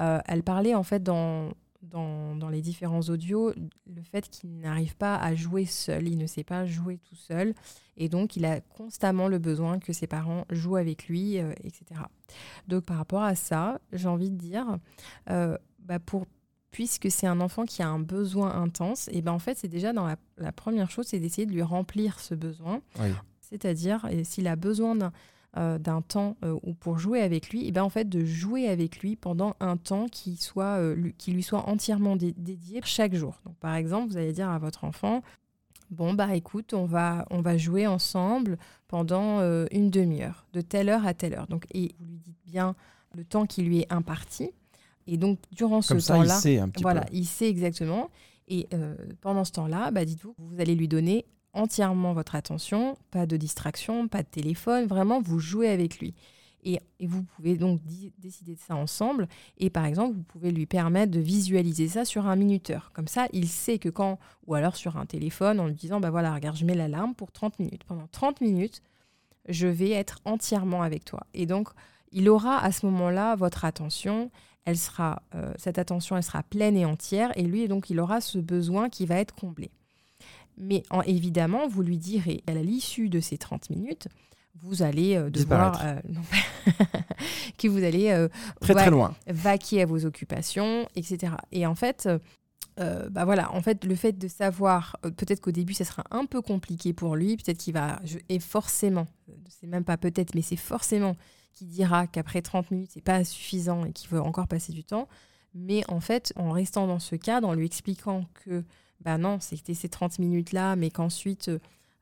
[0.00, 1.50] Euh, elle parlait en fait dans,
[1.82, 3.52] dans, dans les différents audios
[3.86, 7.54] le fait qu'il n'arrive pas à jouer seul, il ne sait pas jouer tout seul,
[7.96, 12.00] et donc il a constamment le besoin que ses parents jouent avec lui, euh, etc.
[12.68, 14.78] Donc par rapport à ça, j'ai envie de dire,
[15.30, 16.26] euh, bah, pour
[16.70, 19.92] puisque c'est un enfant qui a un besoin intense, et ben en fait c'est déjà
[19.92, 22.80] dans la, la première chose, c'est d'essayer de lui remplir ce besoin.
[23.00, 23.08] Oui.
[23.40, 25.12] C'est-à-dire, s'il a besoin d'un
[25.56, 28.68] euh, d'un temps euh, ou pour jouer avec lui, et ben en fait de jouer
[28.68, 32.80] avec lui pendant un temps qui soit euh, lui- qui lui soit entièrement dé- dédié
[32.84, 33.40] chaque jour.
[33.44, 35.22] Donc par exemple, vous allez dire à votre enfant
[35.90, 39.40] bon bah écoute, on va on va jouer ensemble pendant
[39.72, 41.48] une demi-heure, de telle heure à telle heure.
[41.48, 42.76] Donc et vous lui dites bien
[43.16, 44.50] le temps qui lui est imparti.
[45.08, 47.08] Et donc durant ce ça, il temps-là, sait un petit voilà, peu.
[47.14, 48.08] il sait exactement.
[48.46, 48.68] Et
[49.20, 54.08] pendant ce temps-là, bah, dites-vous, vous allez lui donner entièrement votre attention, pas de distraction,
[54.08, 56.14] pas de téléphone, vraiment, vous jouez avec lui.
[56.62, 57.80] Et, vous pouvez donc
[58.18, 59.28] décider de ça ensemble.
[59.56, 62.92] Et par exemple, vous pouvez lui permettre de visualiser ça sur un minuteur.
[62.92, 66.10] Comme ça, il sait que quand, ou alors sur un téléphone, en lui disant, bah
[66.10, 67.84] voilà, regarde, je mets l'alarme pour 30 minutes.
[67.84, 68.82] Pendant 30 minutes,
[69.48, 71.20] je vais être entièrement avec toi.
[71.32, 71.70] Et donc,
[72.12, 74.30] il aura à ce moment-là votre attention.
[74.66, 77.32] Elle sera, euh, cette attention, elle sera pleine et entière.
[77.36, 79.70] Et lui, donc, il aura ce besoin qui va être comblé.
[80.60, 84.08] Mais en- évidemment, vous lui direz, à l'issue de ces 30 minutes,
[84.62, 85.80] vous allez euh, devoir...
[85.84, 86.20] Euh, non,
[87.58, 88.28] que vous allez euh,
[88.60, 89.14] Très va- très loin.
[89.26, 91.32] vaquer à vos occupations, etc.
[91.52, 92.08] Et en fait,
[93.10, 96.40] bah voilà, en fait, le fait de savoir, peut-être qu'au début, ça sera un peu
[96.40, 99.06] compliqué pour lui, peut-être qu'il va, je- et forcément,
[99.50, 101.14] c'est même pas peut-être, mais c'est forcément
[101.52, 105.08] qu'il dira qu'après 30 minutes, c'est pas suffisant et qu'il veut encore passer du temps.
[105.54, 108.64] Mais en fait, en restant dans ce cadre, en lui expliquant que
[109.00, 111.50] bah non, c'était ces 30 minutes-là, mais qu'ensuite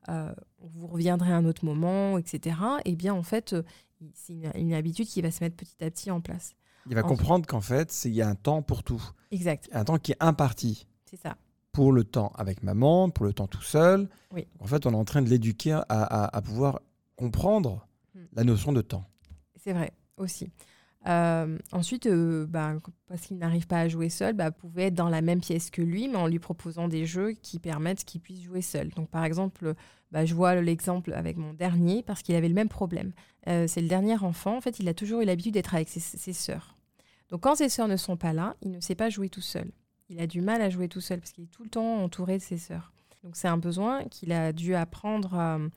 [0.09, 3.63] euh, vous reviendrez à un autre moment, etc., eh bien en fait, euh,
[4.13, 6.53] c'est une, une habitude qui va se mettre petit à petit en place.
[6.87, 9.03] Il va comprendre qu'en fait, il y a un temps pour tout.
[9.31, 10.87] Exact, Un temps qui est imparti.
[11.05, 11.35] c'est ça.
[11.71, 14.09] Pour le temps avec maman, pour le temps tout seul.
[14.33, 14.47] Oui.
[14.59, 16.79] En fait, on est en train de l'éduquer à, à- à pouvoir
[17.15, 17.85] comprendre
[18.15, 18.21] Hmm.
[18.33, 19.05] la notion de temps.
[19.55, 20.49] C'est vrai, aussi.
[21.07, 22.75] Euh, ensuite, euh, bah,
[23.07, 25.81] parce qu'il n'arrive pas à jouer seul, bah, pouvez être dans la même pièce que
[25.81, 28.89] lui, mais en lui proposant des jeux qui permettent qu'il puisse jouer seul.
[28.89, 29.75] Donc, par exemple,
[30.11, 33.13] bah, je vois l'exemple avec mon dernier, parce qu'il avait le même problème.
[33.47, 36.01] Euh, c'est le dernier enfant, en fait, il a toujours eu l'habitude d'être avec ses,
[36.01, 36.75] ses sœurs.
[37.29, 39.71] Donc, quand ses sœurs ne sont pas là, il ne sait pas jouer tout seul.
[40.09, 42.37] Il a du mal à jouer tout seul, parce qu'il est tout le temps entouré
[42.37, 42.91] de ses sœurs.
[43.23, 45.69] Donc, c'est un besoin qu'il a dû apprendre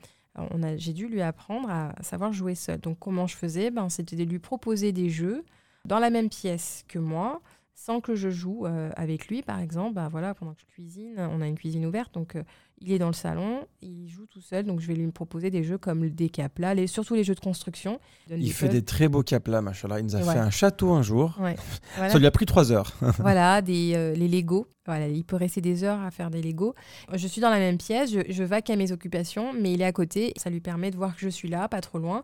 [0.77, 2.79] j'ai dû lui apprendre à savoir jouer seul.
[2.79, 3.71] Donc comment je faisais?
[3.71, 5.43] Ben, C'était de lui proposer des jeux
[5.85, 7.41] dans la même pièce que moi,
[7.75, 9.95] sans que je joue euh, avec lui, par exemple.
[9.95, 12.43] Ben, voilà, pendant que je cuisine, on a une cuisine ouverte, donc euh,
[12.85, 15.63] il est dans le salon, il joue tout seul, donc je vais lui proposer des
[15.63, 17.99] jeux comme le décapla, les, surtout les jeux de construction.
[18.29, 19.99] Il des fait des très beaux caplas, machallah.
[19.99, 21.35] Il nous a fait un château un jour.
[21.39, 21.55] Ouais.
[21.95, 22.11] Voilà.
[22.11, 22.91] Ça lui a pris trois heures.
[23.19, 24.67] voilà, des, euh, les Lego.
[24.85, 26.75] Voilà, il peut rester des heures à faire des Lego.
[27.13, 29.85] Je suis dans la même pièce, je, je vaque à mes occupations, mais il est
[29.85, 30.33] à côté.
[30.35, 32.23] Ça lui permet de voir que je suis là, pas trop loin.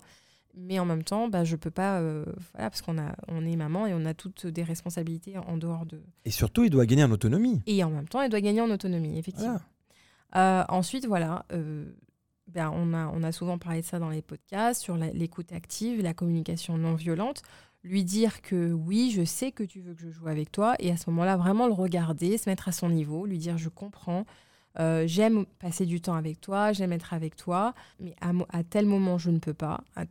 [0.58, 2.00] Mais en même temps, bah, je peux pas.
[2.00, 5.58] euh, voilà, parce qu'on a, on est maman et on a toutes des responsabilités en
[5.58, 6.02] dehors de.
[6.26, 7.62] Et surtout, il doit gagner en autonomie.
[7.68, 9.60] Et en même temps, elle doit gagner en autonomie, effectivement.
[10.36, 11.46] Euh, ensuite, voilà.
[11.52, 11.86] euh,
[12.48, 16.02] ben, on, a, on a souvent parlé de ça dans les podcasts, sur l'écoute active,
[16.02, 17.44] la communication non violente.
[17.84, 20.76] Lui dire que oui, je sais que tu veux que je joue avec toi.
[20.80, 23.70] Et à ce moment-là, vraiment le regarder, se mettre à son niveau, lui dire je
[23.70, 24.26] comprends.
[24.80, 29.18] euh, j'aime passer du temps avec toi, j'aime être avec toi, mais à, tel moment
[29.18, 29.82] je ne peux pas.
[29.96, 30.06] À-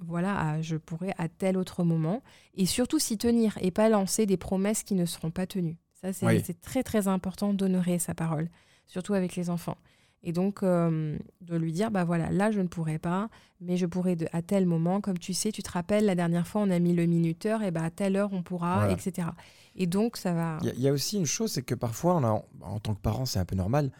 [0.00, 2.22] voilà, à- je pourrais à tel autre moment.
[2.54, 5.76] Et surtout s'y tenir et pas lancer des promesses qui ne seront pas tenues.
[6.00, 6.42] Ça, c'est Oui.
[6.44, 8.48] c'est très très important d'honorer sa parole,
[8.86, 9.76] surtout avec les enfants.
[10.22, 13.28] Et donc, euh, de lui dire, bah voilà, là, je ne pourrais pas,
[13.60, 16.46] mais je pourrais de, à tel moment, comme tu sais, tu te rappelles, la dernière
[16.48, 18.92] fois, on a mis le minuteur, et bah à telle heure, on pourra, Voilà.
[18.92, 19.28] etc.
[19.76, 20.58] Et donc, ça va...
[20.62, 22.80] Il y, a- il y a aussi une chose, c'est que parfois, on a, en
[22.80, 23.92] tant que parent, c'est un peu normal,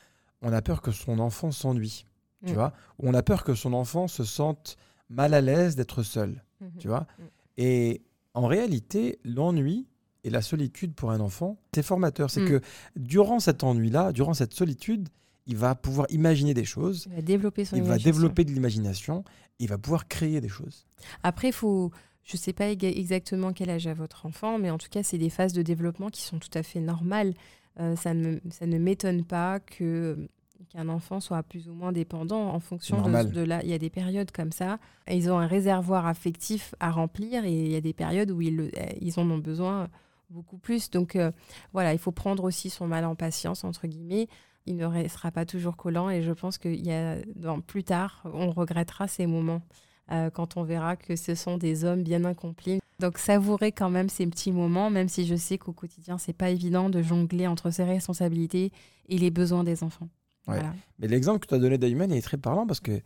[0.43, 2.07] on a peur que son enfant s'ennuie.
[2.45, 2.57] Tu Mm.
[2.57, 2.73] vois?
[2.99, 4.77] Ou on a peur que son enfant se sente
[5.09, 6.43] mal à l'aise d'être seul.
[6.61, 6.71] Mhm.
[6.79, 7.07] Tu vois?
[7.19, 7.23] Mm.
[7.59, 8.03] Et
[8.35, 9.87] en réalité, l'ennui
[10.27, 12.31] et la solitude pour un enfant, c'est formateur.
[12.31, 12.49] C'est Mm.
[12.49, 12.61] que
[12.97, 15.09] durant cet ennui-là, durant cette solitude,
[15.47, 18.11] il va pouvoir imaginer des choses, Il va développer son il va imagination.
[18.13, 19.25] développer de l'imagination,
[19.61, 20.85] il va pouvoir créer des choses.
[21.23, 21.93] Après, faut,
[22.25, 25.19] je ne sais pas exactement quel âge a votre enfant, mais en tout cas, c'est
[25.19, 27.33] des phases de développement qui sont tout à fait normales.
[27.79, 30.19] Euh, ça, ne, ça ne m'étonne pas que
[30.71, 33.63] qu'un enfant soit plus ou moins dépendant en fonction de, la...
[33.63, 34.79] Il y a des périodes comme ça.
[35.09, 38.57] Ils ont un réservoir affectif à remplir et il y a des périodes où ils,
[38.57, 39.89] le- eh, ils en ont besoin
[40.31, 40.91] beaucoup plus.
[40.91, 41.31] Donc euh,
[41.73, 44.29] voilà, il faut prendre aussi son mal en patience, entre guillemets.
[44.67, 48.23] Il ne restera pas toujours collant et je pense qu'il y a, dans, plus tard,
[48.25, 49.63] on regrettera ces moments
[50.11, 52.81] euh, quand on verra que ce sont des hommes bien accomplis.
[52.99, 56.51] Donc savourer quand même ces petits moments, même si je sais qu'au quotidien, c'est pas
[56.51, 58.73] évident de jongler entre ses responsabilités
[59.09, 60.09] et les besoins des enfants.
[60.49, 60.55] Ouais.
[60.55, 60.75] Voilà.
[60.99, 63.01] Mais l'exemple que tu as donné d'Ayman est très parlant parce que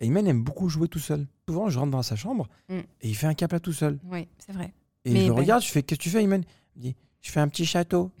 [0.00, 1.26] Ayman aime beaucoup jouer tout seul.
[1.48, 2.74] Souvent, je rentre dans sa chambre Mm.
[2.78, 3.98] et il fait un cap là tout seul.
[4.04, 4.72] Oui, c'est vrai.
[5.04, 6.42] Et Mais je le ben- regarde, je fais Qu'est-ce que tu fais, Ayman
[6.76, 8.10] Il me dit Je fais un petit château.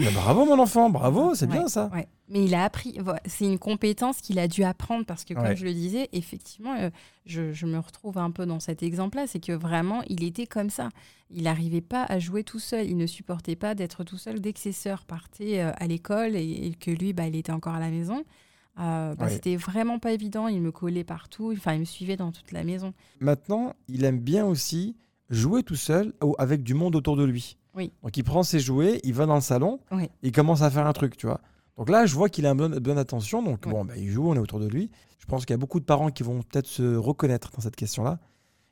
[0.00, 1.90] Bah, bravo, mon enfant, bravo, c'est bien ça.
[1.92, 2.06] ouais.
[2.28, 5.56] Mais il a appris, c'est une compétence qu'il a dû apprendre parce que, comme Ouais.
[5.56, 6.90] je le disais, effectivement, euh,
[7.26, 10.70] je, je me retrouve un peu dans cet exemple-là, c'est que vraiment, il était comme
[10.70, 10.90] ça.
[11.30, 14.52] Il n'arrivait pas à jouer tout seul, il ne supportait pas d'être tout seul dès
[14.52, 17.74] que ses sœurs partaient euh, à l'école et, et que lui, bah, il était encore
[17.74, 18.22] à la maison.
[18.78, 19.28] Euh, bah.
[19.28, 22.62] C'était vraiment pas évident, il me collait partout, enfin, il me suivait dans toute la
[22.62, 22.92] maison.
[23.18, 24.94] Maintenant, il aime bien aussi
[25.30, 27.56] jouer tout seul ou avec du monde autour de lui.
[27.74, 27.92] Oui.
[28.02, 30.08] Donc il prend ses jouets, il va dans le salon, Oui.
[30.22, 31.40] il commence à faire un truc, tu vois.
[31.76, 33.42] Donc là, je vois qu'il a une bonne, bonne attention.
[33.42, 34.90] Donc bon, bah, il joue, on est autour de lui.
[35.20, 37.76] Je pense qu'il y a beaucoup de parents qui vont peut-être se reconnaître dans cette
[37.76, 38.18] question-là.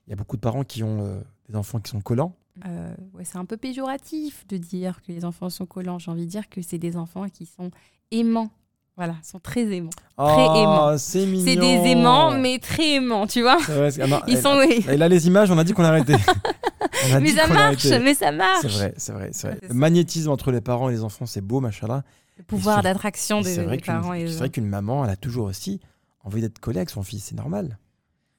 [0.07, 2.35] Il y a beaucoup de parents qui ont euh, des enfants qui sont collants.
[2.65, 5.99] Euh, ouais, c'est un peu péjoratif de dire que les enfants sont collants.
[5.99, 7.71] J'ai envie de dire que c'est des enfants qui sont
[8.11, 8.51] aimants.
[8.97, 9.91] Voilà, sont très aimants.
[10.17, 10.97] Oh, aimant.
[10.97, 11.45] c'est mignon.
[11.45, 13.59] C'est des aimants, mais très aimants, tu vois.
[13.59, 14.57] Vrai, ah non, Ils elle- sont.
[14.59, 14.85] oui.
[14.89, 16.17] elle a les images, on a dit qu'on arrêtait.
[17.21, 18.63] Mais ça marche, mais ça marche.
[18.63, 21.61] C'est vrai, c'est vrai, c'est Le magnétisme entre les parents et les enfants, c'est beau,
[21.61, 22.03] machallah.
[22.39, 25.81] Le pouvoir d'attraction Et des, parents et c'est vrai qu'une maman, elle a toujours aussi
[26.25, 27.79] envie d'être collée avec son fils, c'est normal.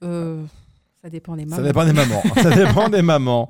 [0.02, 0.42] Euh,
[1.02, 1.56] ça dépend des mamans.
[1.56, 2.22] Ça dépend des mamans.
[2.42, 3.48] ça dépend des mamans.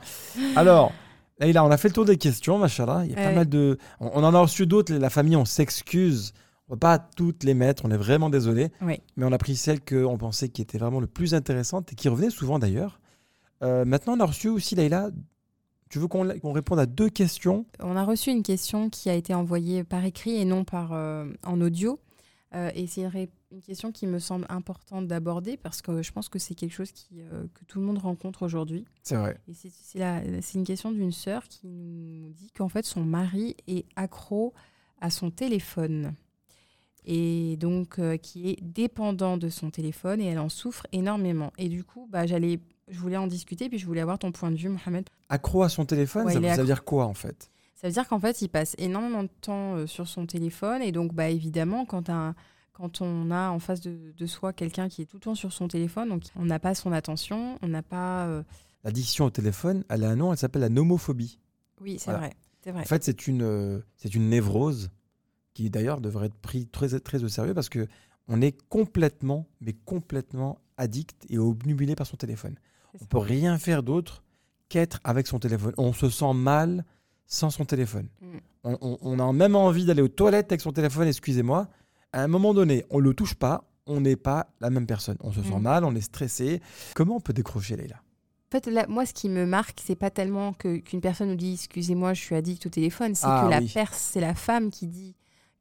[0.57, 0.93] Alors,
[1.41, 3.03] Leïla, on a fait le tour des questions, machallah.
[3.07, 3.79] Il y a pas mal de.
[3.99, 4.93] On, on en a reçu d'autres.
[4.95, 6.33] La famille, on s'excuse.
[6.69, 7.85] On va pas toutes les mettre.
[7.85, 8.71] On est vraiment désolé.
[8.83, 9.01] Oui.
[9.17, 12.09] Mais on a pris celles qu'on pensait qui étaient vraiment le plus intéressantes et qui
[12.09, 13.01] revenaient souvent d'ailleurs.
[13.63, 15.11] Euh, maintenant, on a reçu aussi, Leïla,
[15.89, 17.65] Tu veux qu'on réponde à deux questions?
[17.81, 21.27] On a reçu une question qui a été envoyée par écrit et non par euh,
[21.43, 21.99] en audio.
[22.55, 26.39] Euh, et c'est une, question qui me semble importante d'aborder parce que je pense que
[26.39, 27.23] c'est quelque chose qui,
[27.55, 28.85] que tout le monde rencontre aujourd'hui.
[29.03, 29.39] C'est vrai.
[29.53, 34.55] C'est une question d'une sœur qui nous dit qu'en fait son mari est accro
[35.01, 36.15] à son téléphone
[37.11, 41.53] et donc euh, qui est dépendant de son téléphone et elle en souffre énormément.
[41.59, 44.51] Et du coup, bah, j'allais, je voulais en discuter puis je voulais avoir ton point
[44.51, 45.09] de vue, Mohamed.
[45.31, 47.51] Accro à son téléphone, Ouais, ça, veut dire quoi en fait?
[47.75, 50.83] Ça veut dire qu'en fait, il passe énormément de temps euh, sur son téléphone.
[50.83, 52.35] Et donc, bah, évidemment, quand, un-
[52.73, 55.53] quand on a en face de, de soi quelqu'un qui est tout le temps sur
[55.53, 58.27] son téléphone, donc on n'a pas son attention, on n'a pas.
[58.27, 58.43] euh,
[58.85, 61.39] L'addiction au téléphone, elle a un nom, elle s'appelle la nomophobie.
[61.81, 62.19] Oui, c'est Voilà.
[62.27, 62.33] vrai.
[62.65, 62.83] C'est vrai.
[62.83, 64.91] En fait, c'est une, euh, c'est une névrose
[65.59, 67.89] qui d'ailleurs devrait être pris très, très au sérieux parce que
[68.29, 72.55] on est complètement, mais complètement addict et obnubilé par son téléphone.
[73.01, 74.23] On peut rien faire d'autre
[74.69, 75.73] qu'être avec son téléphone.
[75.77, 76.85] On se sent mal
[77.27, 78.07] sans son téléphone.
[78.21, 78.27] Mm.
[78.65, 81.67] On, on- on a même envie d'aller aux toilettes avec son téléphone, excusez-moi.
[82.13, 85.17] À un moment donné, on le touche pas, on n'est pas la même personne.
[85.21, 85.63] On se sent Mm.
[85.63, 86.61] mal, on est stressé.
[86.95, 87.97] Comment on peut décrocher, Leïla?
[87.97, 91.35] En fait, là, moi, ce qui me marque, c'est pas tellement que- qu'une personne nous
[91.37, 93.17] dit Excusez-moi, je suis addict au téléphone.
[93.17, 93.71] C'est Ah que la oui.
[93.75, 95.17] pers- c'est la femme qui dit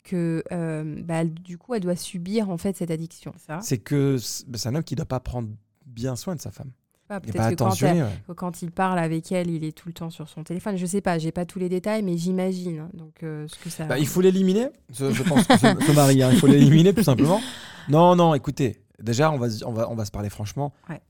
[0.08, 3.34] que euh, bah, du coup, elle doit subir en fait cette addiction.
[3.45, 3.60] Ça.
[3.62, 5.49] C'est que c'est ben, c'est un homme qui ne doit pas prendre
[5.86, 6.72] bien soin de sa femme.
[7.10, 8.36] N'est Peut-être que quand, elle- ouais.
[8.36, 10.76] quand il parle avec elle, il est tout le temps sur son téléphone.
[10.76, 12.80] Je sais pas, j'ai pas tous les détails, mais j'imagine.
[12.80, 12.89] hein.
[12.93, 13.86] Donc, euh, ce que ça.
[13.86, 14.68] Bah, il faut l'éliminer.
[14.93, 17.39] Je, je pense que ce, ce mari, hein, il faut l'éliminer tout simplement.
[17.88, 20.74] Non, non, écoutez, déjà, on va, se- on va, on va se parler franchement.
[20.89, 21.01] Ouais.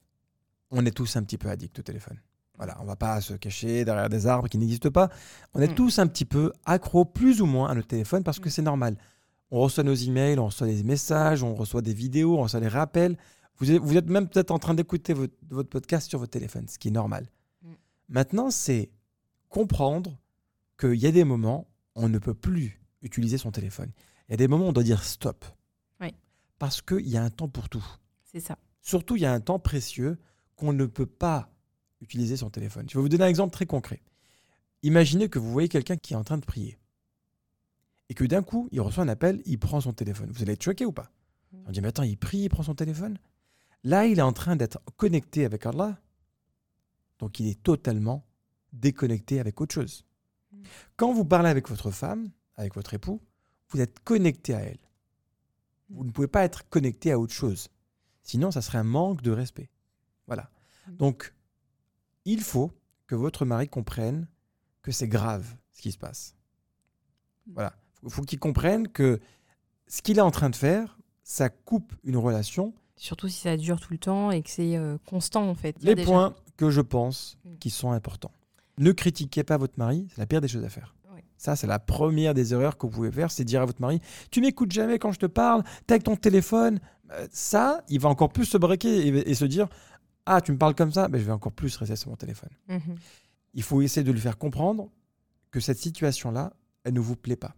[0.69, 2.19] On est tous un petit peu addicts au téléphone.
[2.57, 5.09] Voilà, on va pas se cacher derrière des arbres qui n'existent pas.
[5.53, 5.75] On est Mm.
[5.75, 8.51] tous un petit peu accros, plus ou moins, à notre téléphone parce que Mm.
[8.51, 8.97] c'est normal.
[9.51, 12.67] On reçoit nos emails, on reçoit des messages, on reçoit des vidéos, on reçoit des
[12.67, 13.17] rappels.
[13.59, 16.67] Vous êtes, vous êtes même peut-être en train d'écouter votre, votre podcast sur votre téléphone,
[16.67, 17.27] ce qui est normal.
[17.63, 17.71] Mm.
[18.09, 18.89] Maintenant, c'est
[19.49, 20.17] comprendre
[20.79, 23.91] qu'il y a des moments où on ne peut plus utiliser son téléphone.
[24.27, 25.45] Il y a des moments où on doit dire stop.
[26.01, 26.13] Oui.
[26.59, 27.85] Parce qu'il y a un temps pour tout.
[28.23, 28.57] C'est ça.
[28.81, 30.17] Surtout, il y a un temps précieux
[30.55, 31.49] qu'on ne peut pas
[32.01, 32.87] utiliser son téléphone.
[32.89, 34.01] Je vais vous donner un exemple très concret.
[34.83, 36.77] Imaginez que vous voyez quelqu'un qui est en train de prier.
[38.09, 40.31] Et que d'un coup, il reçoit un appel, il prend son téléphone.
[40.31, 41.11] Vous allez être choqué ou pas?
[41.65, 43.17] On dit, mais attends, il prie, il prend son téléphone?
[43.83, 45.99] Là, il est en train d'être connecté avec Allah.
[47.19, 48.25] Donc, il est totalement
[48.73, 50.05] déconnecté avec autre chose.
[50.51, 50.61] Mm.
[50.95, 53.21] Quand vous parlez avec votre femme, avec votre époux,
[53.69, 54.79] vous êtes connecté à elle.
[55.89, 57.69] Vous ne pouvez pas être connecté à autre chose.
[58.23, 59.69] Sinon, ça serait un manque de respect.
[60.27, 60.49] Voilà.
[60.87, 60.95] Mm.
[60.97, 61.33] Donc,
[62.28, 62.71] il faut
[63.07, 64.28] que votre mari comprenne
[64.84, 66.36] que c'est grave ce qui se passe.
[67.53, 67.73] Voilà.
[68.03, 69.19] Il faut qu'il comprenne que
[69.88, 72.73] ce qu'il est en train de faire, ça coupe une relation.
[72.95, 75.75] Surtout si ça dure tout le temps et que c'est euh, constant en fait.
[75.82, 77.57] Les déjà- points que je pense Mm.
[77.59, 78.32] qui sont importants.
[78.78, 80.95] Ne critiquez pas votre mari, c'est la pire des choses à faire.
[81.13, 81.21] Oui.
[81.38, 84.01] Ça, c'est la première des erreurs que vous pouvez faire, c'est dire à votre mari
[84.32, 86.80] Tu m'écoutes jamais quand je te parle, t'es avec ton téléphone.
[87.11, 89.67] Euh, Ça, il va encore plus se braquer et, et se dire
[90.30, 92.49] Ah, tu me parles comme ça, mais je vais encore plus rester sur mon téléphone.
[92.67, 92.97] Mhm.
[93.53, 94.91] Il faut essayer de lui faire comprendre
[95.51, 96.53] que cette situation-là,
[96.84, 97.55] elle ne vous plaît pas.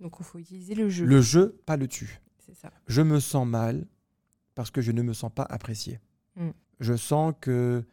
[0.00, 1.06] Donc il faut utiliser le jeu.
[1.06, 2.20] Le jeu, pas le tu.
[2.38, 2.70] C'est ça.
[2.86, 3.86] Je me sens mal
[4.54, 5.98] parce que je ne me sens pas apprécié.
[6.36, 6.50] Mm.
[6.80, 7.84] Je sens que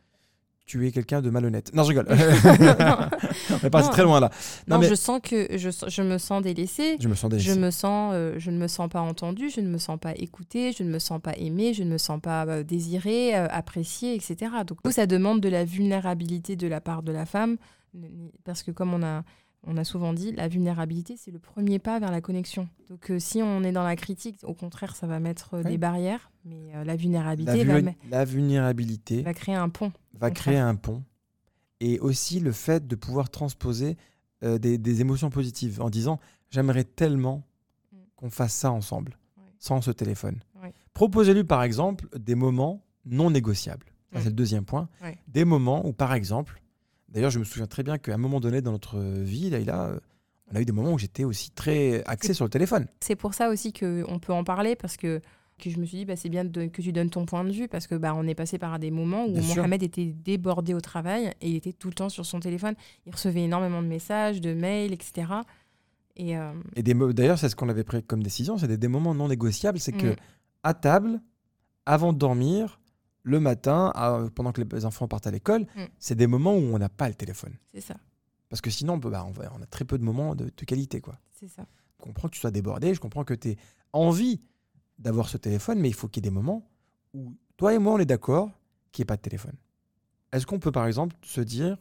[0.67, 1.73] tu es quelqu'un de malhonnête.
[1.73, 2.07] Non, je rigole.
[2.09, 4.29] On est parti très loin là.
[4.67, 6.97] Non, Non, mais je sens que je, je me sens délaissée.
[6.99, 9.69] je me sens Je me sens, euh, je ne me sens pas entendue, je ne
[9.69, 12.45] me sens pas écoutée, je ne me sens pas aimée, je ne me sens pas
[12.45, 14.51] euh, désirée, euh, appréciée, etc.
[14.67, 17.55] Donc ça demande de la vulnérabilité de la part de la femme,
[18.43, 19.23] parce que comme on a,
[19.65, 22.69] on a souvent dit, la vulnérabilité c'est le premier pas vers la connexion.
[22.89, 25.71] Donc euh, si on est dans la critique, au contraire, ça va mettre euh, Oui.
[25.71, 29.91] des barrières, mais euh, la vulnérabilité va, vu- me- la vulnérabilité va créer un pont.
[30.13, 31.03] va créer un pont.
[31.79, 33.97] Et aussi le fait de pouvoir transposer
[34.41, 37.43] des, des émotions positives en disant J'aimerais tellement
[37.91, 37.97] Mm.
[38.15, 39.17] qu'on fasse ça ensemble,
[39.59, 40.39] sans ce téléphone.
[40.93, 43.85] Proposez-lui par exemple des moments non négociables.
[44.15, 44.89] C'est le deuxième point.
[45.27, 46.59] Des moments où, par exemple,
[47.09, 49.91] d'ailleurs, je me souviens très bien qu'à un moment donné dans notre vie, Laïla,
[50.51, 52.87] on a eu des moments où j'étais aussi très axé sur le téléphone.
[53.01, 55.19] C'est pour ça aussi qu'on peut en parler parce que,
[55.59, 57.51] que je me suis dit bah, c'est bien de- que tu donnes ton point de
[57.51, 59.55] vue parce que bah, on est passé par des moments où Bien sûr.
[59.57, 62.75] Mohamed était débordé au travail et il était tout le temps sur son téléphone.
[63.05, 65.31] Il recevait énormément de messages, de mails, etc.
[66.15, 69.13] Et euh, Et d'ailleurs, c'est ce qu'on avait pris comme décision, c'est des, des moments
[69.15, 69.79] non négociables.
[69.79, 70.15] C'est que Mm.
[70.63, 71.21] à table,
[71.85, 72.79] avant de dormir,
[73.27, 75.83] le matin, à- pendant que les enfants partent à l'école, Mm.
[75.99, 77.53] c'est des moments où on n'a pas le téléphone.
[77.73, 77.95] c'est ça,
[78.49, 80.45] Parce que sinon, on, peut- bah, on, va- on a très peu de moments de,
[80.45, 81.01] de qualité.
[81.01, 81.19] Quoi.
[81.39, 81.65] c'est ça.
[81.99, 83.57] Je comprends que tu sois débordé, je comprends que tu aies
[83.91, 84.39] envie
[84.99, 86.67] d'avoir ce téléphone, mais il faut qu'il y ait des moments
[87.13, 88.49] où toi et moi, on est d'accord
[88.91, 89.55] qu'il n'y ait pas de téléphone.
[90.31, 91.77] Est-ce qu'on peut, par exemple, se dire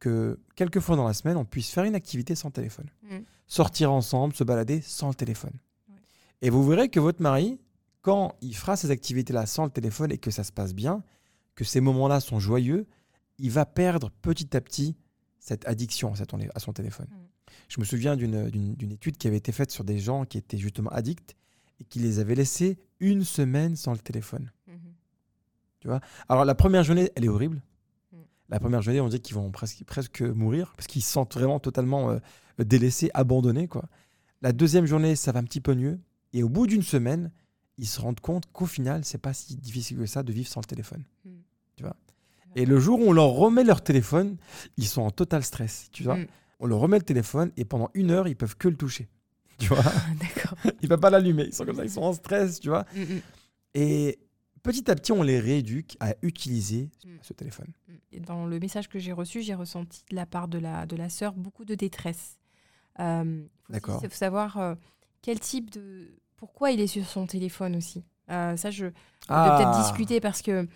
[0.00, 2.90] que quelques fois dans la semaine, on puisse faire une activité sans téléphone?
[3.02, 3.18] Mm.
[3.46, 5.52] Sortir ensemble, se balader sans le téléphone?
[5.88, 5.96] Ouais.
[6.42, 7.58] Et vous verrez que votre mari,
[8.04, 11.02] quand il fera ces activités-là sans le téléphone et que ça se passe bien,
[11.54, 12.86] que ces moments-là sont joyeux,
[13.38, 14.94] il va perdre petit à petit
[15.38, 17.06] cette addiction à son- téléphone.
[17.10, 17.16] Mm.
[17.68, 20.90] Je me souviens d'une- étude qui avait été faite sur des gens qui étaient justement
[20.90, 21.34] addicts
[21.80, 24.52] et qui les avaient laissés une semaine sans le téléphone.
[24.66, 25.98] Mhm.
[26.28, 27.62] Alors la première journée, elle est horrible.
[28.12, 28.16] Mm.
[28.50, 31.58] La première journée, on dit qu'ils vont presque, presque mourir parce qu'ils se sentent vraiment
[31.58, 32.18] totalement euh,
[32.58, 33.66] délaissés, abandonnés.
[33.66, 33.88] Quoi.
[34.42, 35.98] La deuxième journée, ça va un petit peu mieux.
[36.34, 37.30] Et au bout d'une semaine,
[37.78, 40.60] ils se rendent compte qu'au final, c'est pas si difficile que ça de vivre sans
[40.60, 41.04] le téléphone.
[41.24, 41.30] Mm.
[41.76, 41.96] Tu vois?
[42.56, 44.36] Et le jour où on leur remet leur téléphone,
[44.76, 45.88] ils sont en total stress.
[45.92, 46.16] Tu vois?
[46.16, 46.26] Mm.
[46.60, 49.08] On leur remet le téléphone et pendant une heure, ils peuvent que le toucher.
[49.58, 49.84] Tu vois?
[50.20, 50.58] D'accord.
[50.82, 51.44] Ils peuvent pas l'allumer.
[51.44, 52.58] Ils sont comme ça, ils sont en stress.
[52.58, 52.84] Tu vois?
[52.92, 53.20] Mm.
[53.74, 54.18] Et
[54.64, 56.90] petit à petit, on les rééduque à utiliser
[57.22, 57.72] ce téléphone.
[58.26, 61.08] Dans le message que j'ai reçu, j'ai ressenti de la part de la, de la
[61.08, 62.36] sœur beaucoup de détresse.
[62.98, 64.02] Euh, faut D'accord.
[64.02, 64.74] aussi savoir euh,
[65.22, 66.08] quel type de...
[66.36, 68.04] Pourquoi il est sur son téléphone aussi.
[68.30, 68.86] Euh, ça, je...
[68.86, 70.66] On peut peut-être discuter parce que, euh,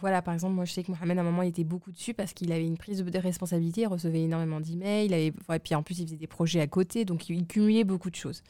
[0.00, 2.14] voilà, par exemple, moi, je sais que Mohamed, à un moment, il était beaucoup dessus
[2.14, 5.32] parce qu'il avait une prise de responsabilité, il recevait énormément d'emails, avait...
[5.48, 8.14] ouais, puis en plus, il faisait des projets à côté, donc il cumulait beaucoup de
[8.16, 8.42] choses.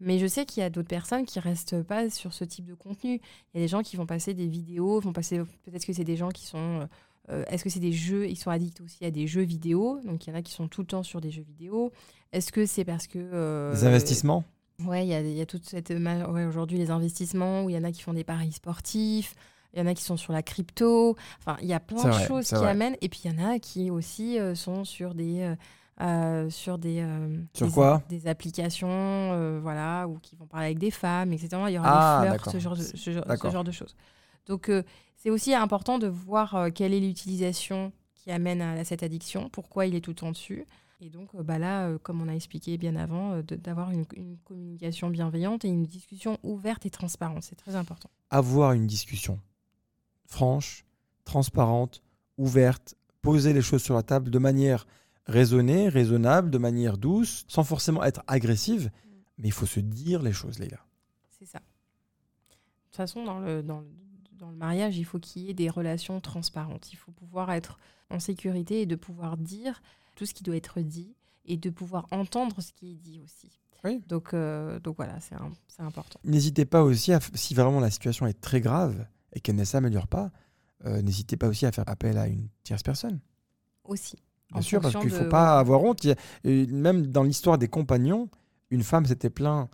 [0.00, 2.74] Mais je sais qu'il y a d'autres personnes qui restent pas sur ce type de
[2.74, 3.14] contenu.
[3.54, 5.38] Il y a des gens qui vont passer des vidéos, vont passer.
[5.64, 6.86] Peut-être que c'est des gens qui sont.
[7.30, 10.00] euh, Est-ce que c'est des jeux Ils sont addicts aussi à des jeux vidéo.
[10.04, 11.92] Donc il y en a qui sont tout le temps sur des jeux vidéo.
[12.32, 13.18] Est-ce que c'est parce que.
[13.18, 14.44] euh, Les investissements?
[14.84, 15.90] Ouais, il y a, il y a toute cette.
[15.90, 19.34] Ouais, aujourd'hui, les investissements, où il y en a qui font des paris sportifs.
[19.72, 21.16] Il y en a qui sont sur la crypto.
[21.38, 22.68] Enfin, il y a plein de vrai, choses qui vrai.
[22.70, 22.96] amènent.
[23.00, 25.40] Et puis, il y en a qui aussi euh, sont sur des.
[25.40, 25.56] euh,
[26.02, 30.78] euh, sur des, euh, Sur des- quoi des applications voilà ou qui vont parler avec
[30.78, 33.28] des femmes etc il y aura Ah, des flirts ce genre de, ce genre- ce
[33.28, 33.50] D'accord.
[33.50, 33.96] genre de choses
[34.46, 34.70] donc
[35.16, 39.94] c'est aussi important de voir quelle est l'utilisation qui amène à, cette addiction pourquoi il
[39.94, 40.66] est tout le temps dessus
[41.00, 44.04] et donc euh, bah là euh, comme on a expliqué bien avant euh, d'avoir une,
[44.14, 49.40] une communication bienveillante et une discussion ouverte et transparente c'est très important avoir une discussion
[50.26, 50.84] franche,
[51.24, 52.02] transparente,
[52.36, 54.86] ouverte, poser les choses sur la table de manière
[55.26, 58.90] raisonnée, raisonnable, de manière douce, sans forcément être agressive.
[59.38, 60.84] Mais il faut se dire les choses, les gars.
[61.38, 61.58] C'est ça.
[61.60, 61.64] De
[62.86, 63.86] toute façon, dans le, dans, le-
[64.32, 66.92] dans le mariage, il faut qu'il y ait des relations transparentes.
[66.92, 67.78] Il faut pouvoir être
[68.10, 69.80] en sécurité et de pouvoir dire
[70.16, 71.14] tout ce qui doit être dit
[71.44, 73.60] et de pouvoir entendre ce qui est dit aussi.
[73.84, 74.02] Oui.
[74.08, 75.36] Donc, euh, donc voilà, c'est
[75.80, 76.18] important.
[76.24, 80.08] N'hésitez pas aussi, à, si vraiment la situation est très grave et qu'elle ne s'améliore
[80.08, 80.32] pas,
[80.84, 83.20] euh, n'hésitez pas aussi à faire appel à une tierce personne.
[83.84, 84.16] Aussi.
[84.50, 86.04] Bien En sûr, parce qu'il ne faut pas avoir honte.
[86.44, 88.28] Même dans l'histoire des compagnons,
[88.70, 89.68] une femme s'était plaint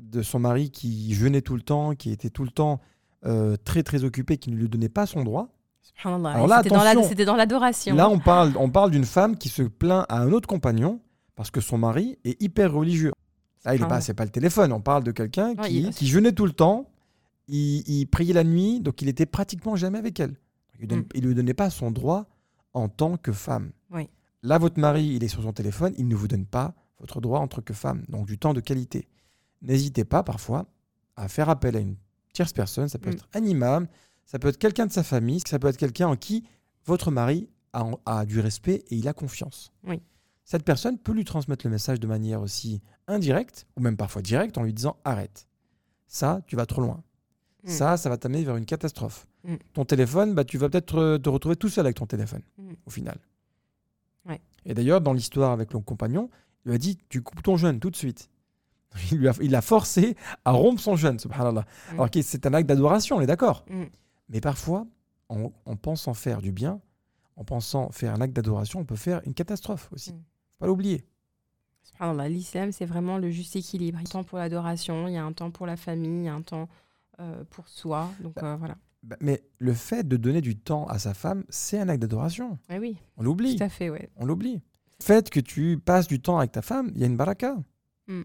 [0.00, 2.80] de son mari qui jeûnait tout le temps, qui était tout le temps
[3.24, 5.48] euh, très très occupé, qui ne lui donnait pas son droit.
[5.94, 6.58] Subhanallah.
[6.62, 7.94] C'était dans la- l'adoration.
[7.94, 11.00] Là, on parle, on parle d'une femme qui se plaint à un autre compagnon
[11.34, 13.12] parce que son mari est hyper religieux.
[13.64, 14.72] Là, il est pas, c'est pas le téléphone.
[14.72, 16.88] On parle de quelqu'un Ouais, qui, il- qui jeûnait tout le temps,
[17.48, 20.36] il, il priait la nuit, donc il était pratiquement jamais avec elle.
[20.80, 21.04] Il ne Mm.
[21.22, 22.26] lui donnait pas son droit
[22.74, 23.70] en tant que femme.
[23.90, 24.08] Oui.
[24.42, 27.40] Là, votre mari, il est sur son téléphone, il ne vous donne pas votre droit
[27.40, 29.08] en tant que femme, donc du temps de qualité.
[29.62, 30.66] N'hésitez pas parfois
[31.16, 31.96] à faire appel à une
[32.32, 32.88] tierce personne.
[32.88, 33.14] Ça peut Mm.
[33.14, 33.86] être un imam,
[34.26, 36.44] ça peut être quelqu'un de sa famille, ça peut être quelqu'un en qui
[36.84, 39.72] votre mari a, a du respect et il a confiance.
[39.84, 40.02] Oui.
[40.44, 44.58] Cette personne peut lui transmettre le message de manière aussi indirecte, ou même parfois directe,
[44.58, 45.48] en lui disant arrête.
[46.06, 47.02] Ça, tu vas trop loin.
[47.64, 47.68] Mm.
[47.68, 49.26] Ça, ça va t'amener vers une catastrophe.
[49.44, 49.54] Mm.
[49.72, 52.72] Ton téléphone, bah, tu vas peut-être euh, te retrouver tout seul avec ton téléphone, Mm.
[52.86, 53.18] au final.
[54.28, 54.40] Ouais.
[54.64, 56.30] Et d'ailleurs, dans l'histoire avec le compagnon,
[56.64, 58.28] il lui a dit Tu coupes ton jeûne tout de suite.
[59.12, 61.66] Il lui a, il a forcé à rompre son jeûne, subhanallah.
[61.92, 63.64] Alors que c'est un acte d'adoration, on est d'accord.
[64.28, 64.86] Mais parfois,
[65.28, 66.80] en, en pensant faire du bien,
[67.36, 70.12] en pensant faire un acte d'adoration, on peut faire une catastrophe aussi.
[70.12, 70.16] Mm.
[70.52, 71.04] Faut pas l'oublier.
[71.82, 73.98] Subhanallah, L'islam, c'est vraiment le juste équilibre.
[74.00, 76.22] Il y a un temps pour l'adoration, il y a un temps pour la famille,
[76.22, 76.68] il y a un temps
[77.20, 78.10] euh, pour soi.
[78.20, 78.76] Donc euh, voilà.
[79.02, 82.58] Bah, Mais le fait de donner du temps à sa femme, c'est un acte d'adoration.
[82.70, 83.56] Eh oui, On l'oublie.
[83.56, 84.10] tout à fait, ouais.
[84.16, 84.54] On l'oublie.
[84.98, 87.56] Le fait que tu passes du temps avec ta femme, il y a une baraka.
[88.08, 88.22] Mm.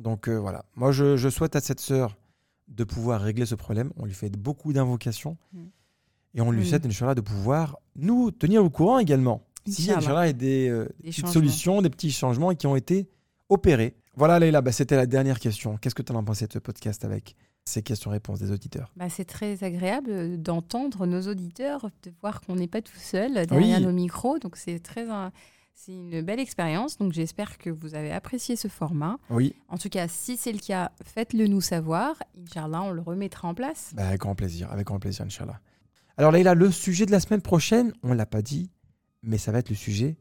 [0.00, 0.64] Donc euh, voilà.
[0.74, 2.16] Moi, je, je souhaite à cette sœur
[2.72, 3.92] de pouvoir régler ce problème.
[3.96, 5.36] On lui fait beaucoup d'invocations.
[5.52, 5.64] Mm.
[6.34, 6.66] Et on lui Oui.
[6.68, 9.44] souhaite, Inch'Allah, de pouvoir nous tenir au courant également.
[9.68, 13.08] S'il y a, des, euh, Des petites solutions, des petits changements qui ont été
[13.48, 13.94] opérés.
[14.16, 15.76] Voilà, Leïla, bah, c'était la dernière question.
[15.76, 18.92] Qu'est-ce que tu en as pensé de ce podcast avec ces questions-réponses des auditeurs?
[18.96, 23.34] Bah, c'est très agréable euh, d'entendre nos auditeurs, de voir qu'on n'est pas tout seul
[23.46, 23.84] derrière Oui.
[23.84, 24.38] nos micros.
[24.38, 25.30] Donc c'est très, un-
[25.74, 26.98] c'est une belle expérience.
[26.98, 29.18] Donc j'espère que vous avez apprécié ce format.
[29.30, 32.16] Oui, En tout cas, si c'est le cas, faites-le nous savoir.
[32.40, 33.92] Inch'Allah, on le remettra en place.
[33.94, 35.60] bah, avec grand plaisir, avec grand plaisir, Inch'Allah.
[36.16, 38.70] Alors Leïla, le sujet de la semaine prochaine, on l'a pas dit,
[39.22, 40.16] mais ça va être le sujet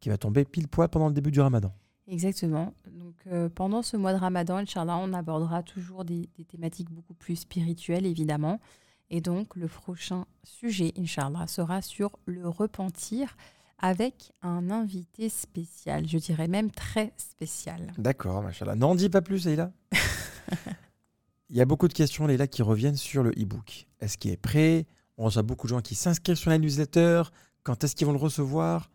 [0.00, 1.72] qui va tomber pile poil pendant le début du ramadan.
[2.08, 2.74] Exactement.
[2.90, 7.14] Donc euh, pendant ce mois de Ramadan, Inch'Allah, on abordera toujours des, des thématiques beaucoup
[7.14, 8.60] plus spirituelles, évidemment.
[9.10, 13.36] Et donc le prochain sujet, Inch'Allah, sera sur le repentir
[13.82, 17.92] avec un invité spécial, je dirais même très spécial.
[17.98, 18.74] D'accord, machallah.
[18.76, 19.72] N'en dis pas plus, Leïla.
[21.50, 23.86] Il y a beaucoup de questions, Leïla, qui reviennent sur le e-book.
[24.00, 24.86] Est-ce qu'il est prêt?
[25.18, 27.24] On reçoit beaucoup de gens qui s'inscrivent sur la newsletter.
[27.62, 28.90] Quand est-ce qu'ils vont le recevoir?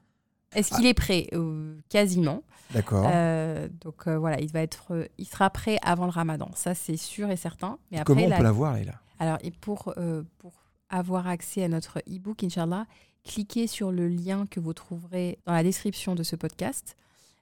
[0.56, 1.28] Est-ce qu'il est prêt?
[1.34, 2.42] Euh, Quasiment.
[2.74, 3.08] D'accord.
[3.12, 6.98] Euh, donc euh, voilà, il va être, il sera prêt avant le Ramadan, ça c'est
[6.98, 7.78] sûr et certain.
[7.92, 8.94] Mais après, Comment on la- peut l'avoir, Leïla?
[9.20, 9.94] Alors, et pour,
[10.40, 10.54] pour
[10.90, 12.86] avoir accès à notre e-book, Inch'Allah,
[13.28, 16.96] cliquez sur le lien que vous trouverez dans la description de ce podcast.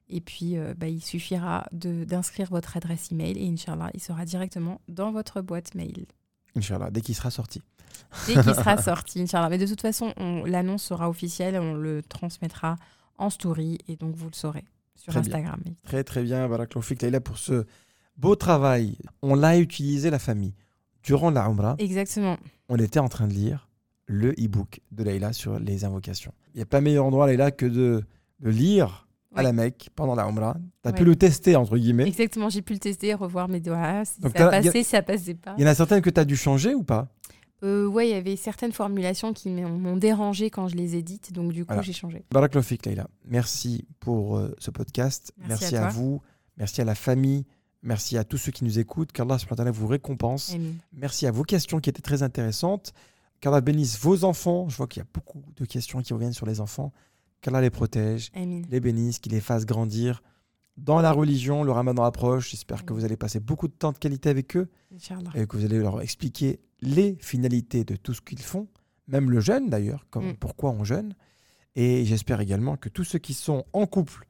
[0.09, 4.79] Et puis, euh, bah, il suffira d'inscrire votre adresse email et Inch'Allah, il sera directement
[4.87, 6.05] dans votre boîte mail.
[6.55, 7.61] Inch'Allah, dès qu'il sera sorti.
[8.27, 9.49] Dès qu'il sera sorti, Inch'Allah.
[9.49, 12.75] Mais de toute façon, on- l'annonce sera officielle, on le transmettra
[13.17, 14.65] en story et donc vous le saurez
[14.95, 15.31] sur Très bien.
[15.31, 15.61] Instagram.
[15.83, 17.65] Très très bien, Barakallahu fik, Leïla, pour ce
[18.17, 18.97] beau travail.
[19.21, 20.53] On l'a utilisé, la famille.
[21.03, 22.37] Durant la Umrah, Exactement.
[22.69, 23.64] on était en train de lire
[24.07, 26.33] le e-book de Leïla sur les invocations.
[26.53, 28.03] Il n'y a pas meilleur endroit, Leïla, que de,
[28.41, 30.55] lire à la Mecque pendant la Umrah.
[30.83, 32.07] Tu as pu le tester, entre guillemets.
[32.07, 35.33] Exactement, j'ai pu le tester, revoir mes doigts, si Donc, ça passait, si ça passait
[35.33, 35.55] pas.
[35.57, 37.07] Il y en a certaines que tu as dû changer ou pas?
[37.63, 41.51] Euh, ouais, il y avait certaines formulations qui m'ont dérangé quand je les édite, donc
[41.51, 41.81] du coup Voilà.
[41.81, 42.23] j'ai changé.
[42.31, 43.07] Barakallahu fik, Leïla.
[43.25, 45.33] Merci pour euh, ce podcast.
[45.37, 46.21] Merci à, vous.
[46.57, 47.45] Merci à la famille.
[47.81, 49.11] Merci à tous ceux qui nous écoutent.
[49.11, 49.37] Qu'Allah
[49.71, 50.55] vous récompense.
[50.93, 52.93] Merci à vos questions qui étaient très intéressantes.
[53.41, 54.69] Qu'Allah bénisse vos enfants.
[54.69, 56.91] Je vois qu'il y a beaucoup de questions qui reviennent sur les enfants.
[57.41, 58.61] Qu'Allah les protège, Amin.
[58.69, 60.23] les bénisse, qu'il les fasse grandir.
[60.77, 62.49] Dans la religion, le ramadan approche.
[62.51, 65.29] J'espère que vous allez passer beaucoup de temps de qualité avec eux Inch'Allah.
[65.35, 68.67] et que vous allez leur expliquer les finalités de tout ce qu'ils font,
[69.07, 70.35] même le jeûne d'ailleurs, comme Mm.
[70.37, 71.13] pourquoi on jeûne.
[71.75, 74.25] Et j'espère également que tous ceux qui sont en couple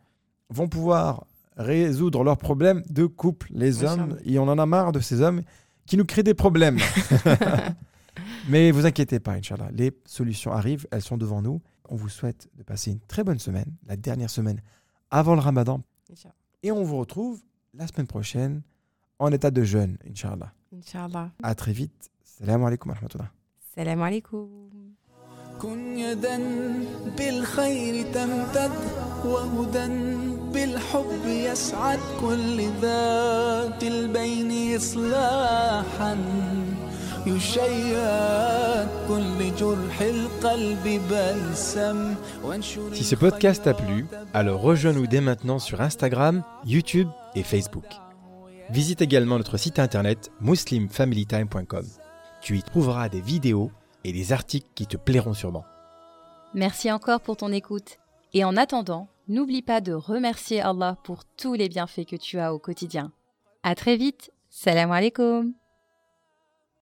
[0.49, 1.25] vont pouvoir
[1.57, 4.17] résoudre leurs problèmes de couple, les hommes.
[4.25, 5.41] Et on en a marre de ces hommes
[5.87, 6.77] qui nous créent des problèmes.
[8.48, 11.60] Mais vous inquiétez pas, Inch'Allah, les solutions arrivent, elles sont devant nous.
[11.88, 14.60] On vous souhaite de passer une très bonne semaine, la dernière semaine
[15.10, 15.82] avant le ramadan.
[16.10, 16.34] Inch'Allah.
[16.62, 17.40] Et on vous retrouve
[17.74, 18.62] la semaine prochaine
[19.18, 20.52] en état de jeûne, Inch'Allah.
[20.74, 21.30] Inch'Allah.
[21.42, 22.10] À très vite.
[22.24, 23.30] Salam alaikum wa rahmatullah.
[23.74, 24.70] Salam alaikum.
[25.62, 26.38] كن يدا
[27.18, 28.72] بالخير تمتد
[29.24, 29.86] وهدى
[30.52, 36.16] بالحب يسعد كل ذات البين إصلاحا
[42.91, 47.85] Si ce podcast a plu, alors rejoins-nous dès maintenant sur Instagram, YouTube et Facebook.
[48.69, 51.85] Visite également notre site internet muslimfamilytime.com.
[52.41, 53.71] Tu y trouveras des vidéos
[54.03, 55.65] et des articles qui te plairont sûrement.
[56.53, 57.97] Merci encore pour ton écoute.
[58.33, 62.53] Et en attendant, n'oublie pas de remercier Allah pour tous les bienfaits que tu as
[62.53, 63.11] au quotidien.
[63.63, 64.31] À très vite.
[64.51, 65.53] Salam alaikum.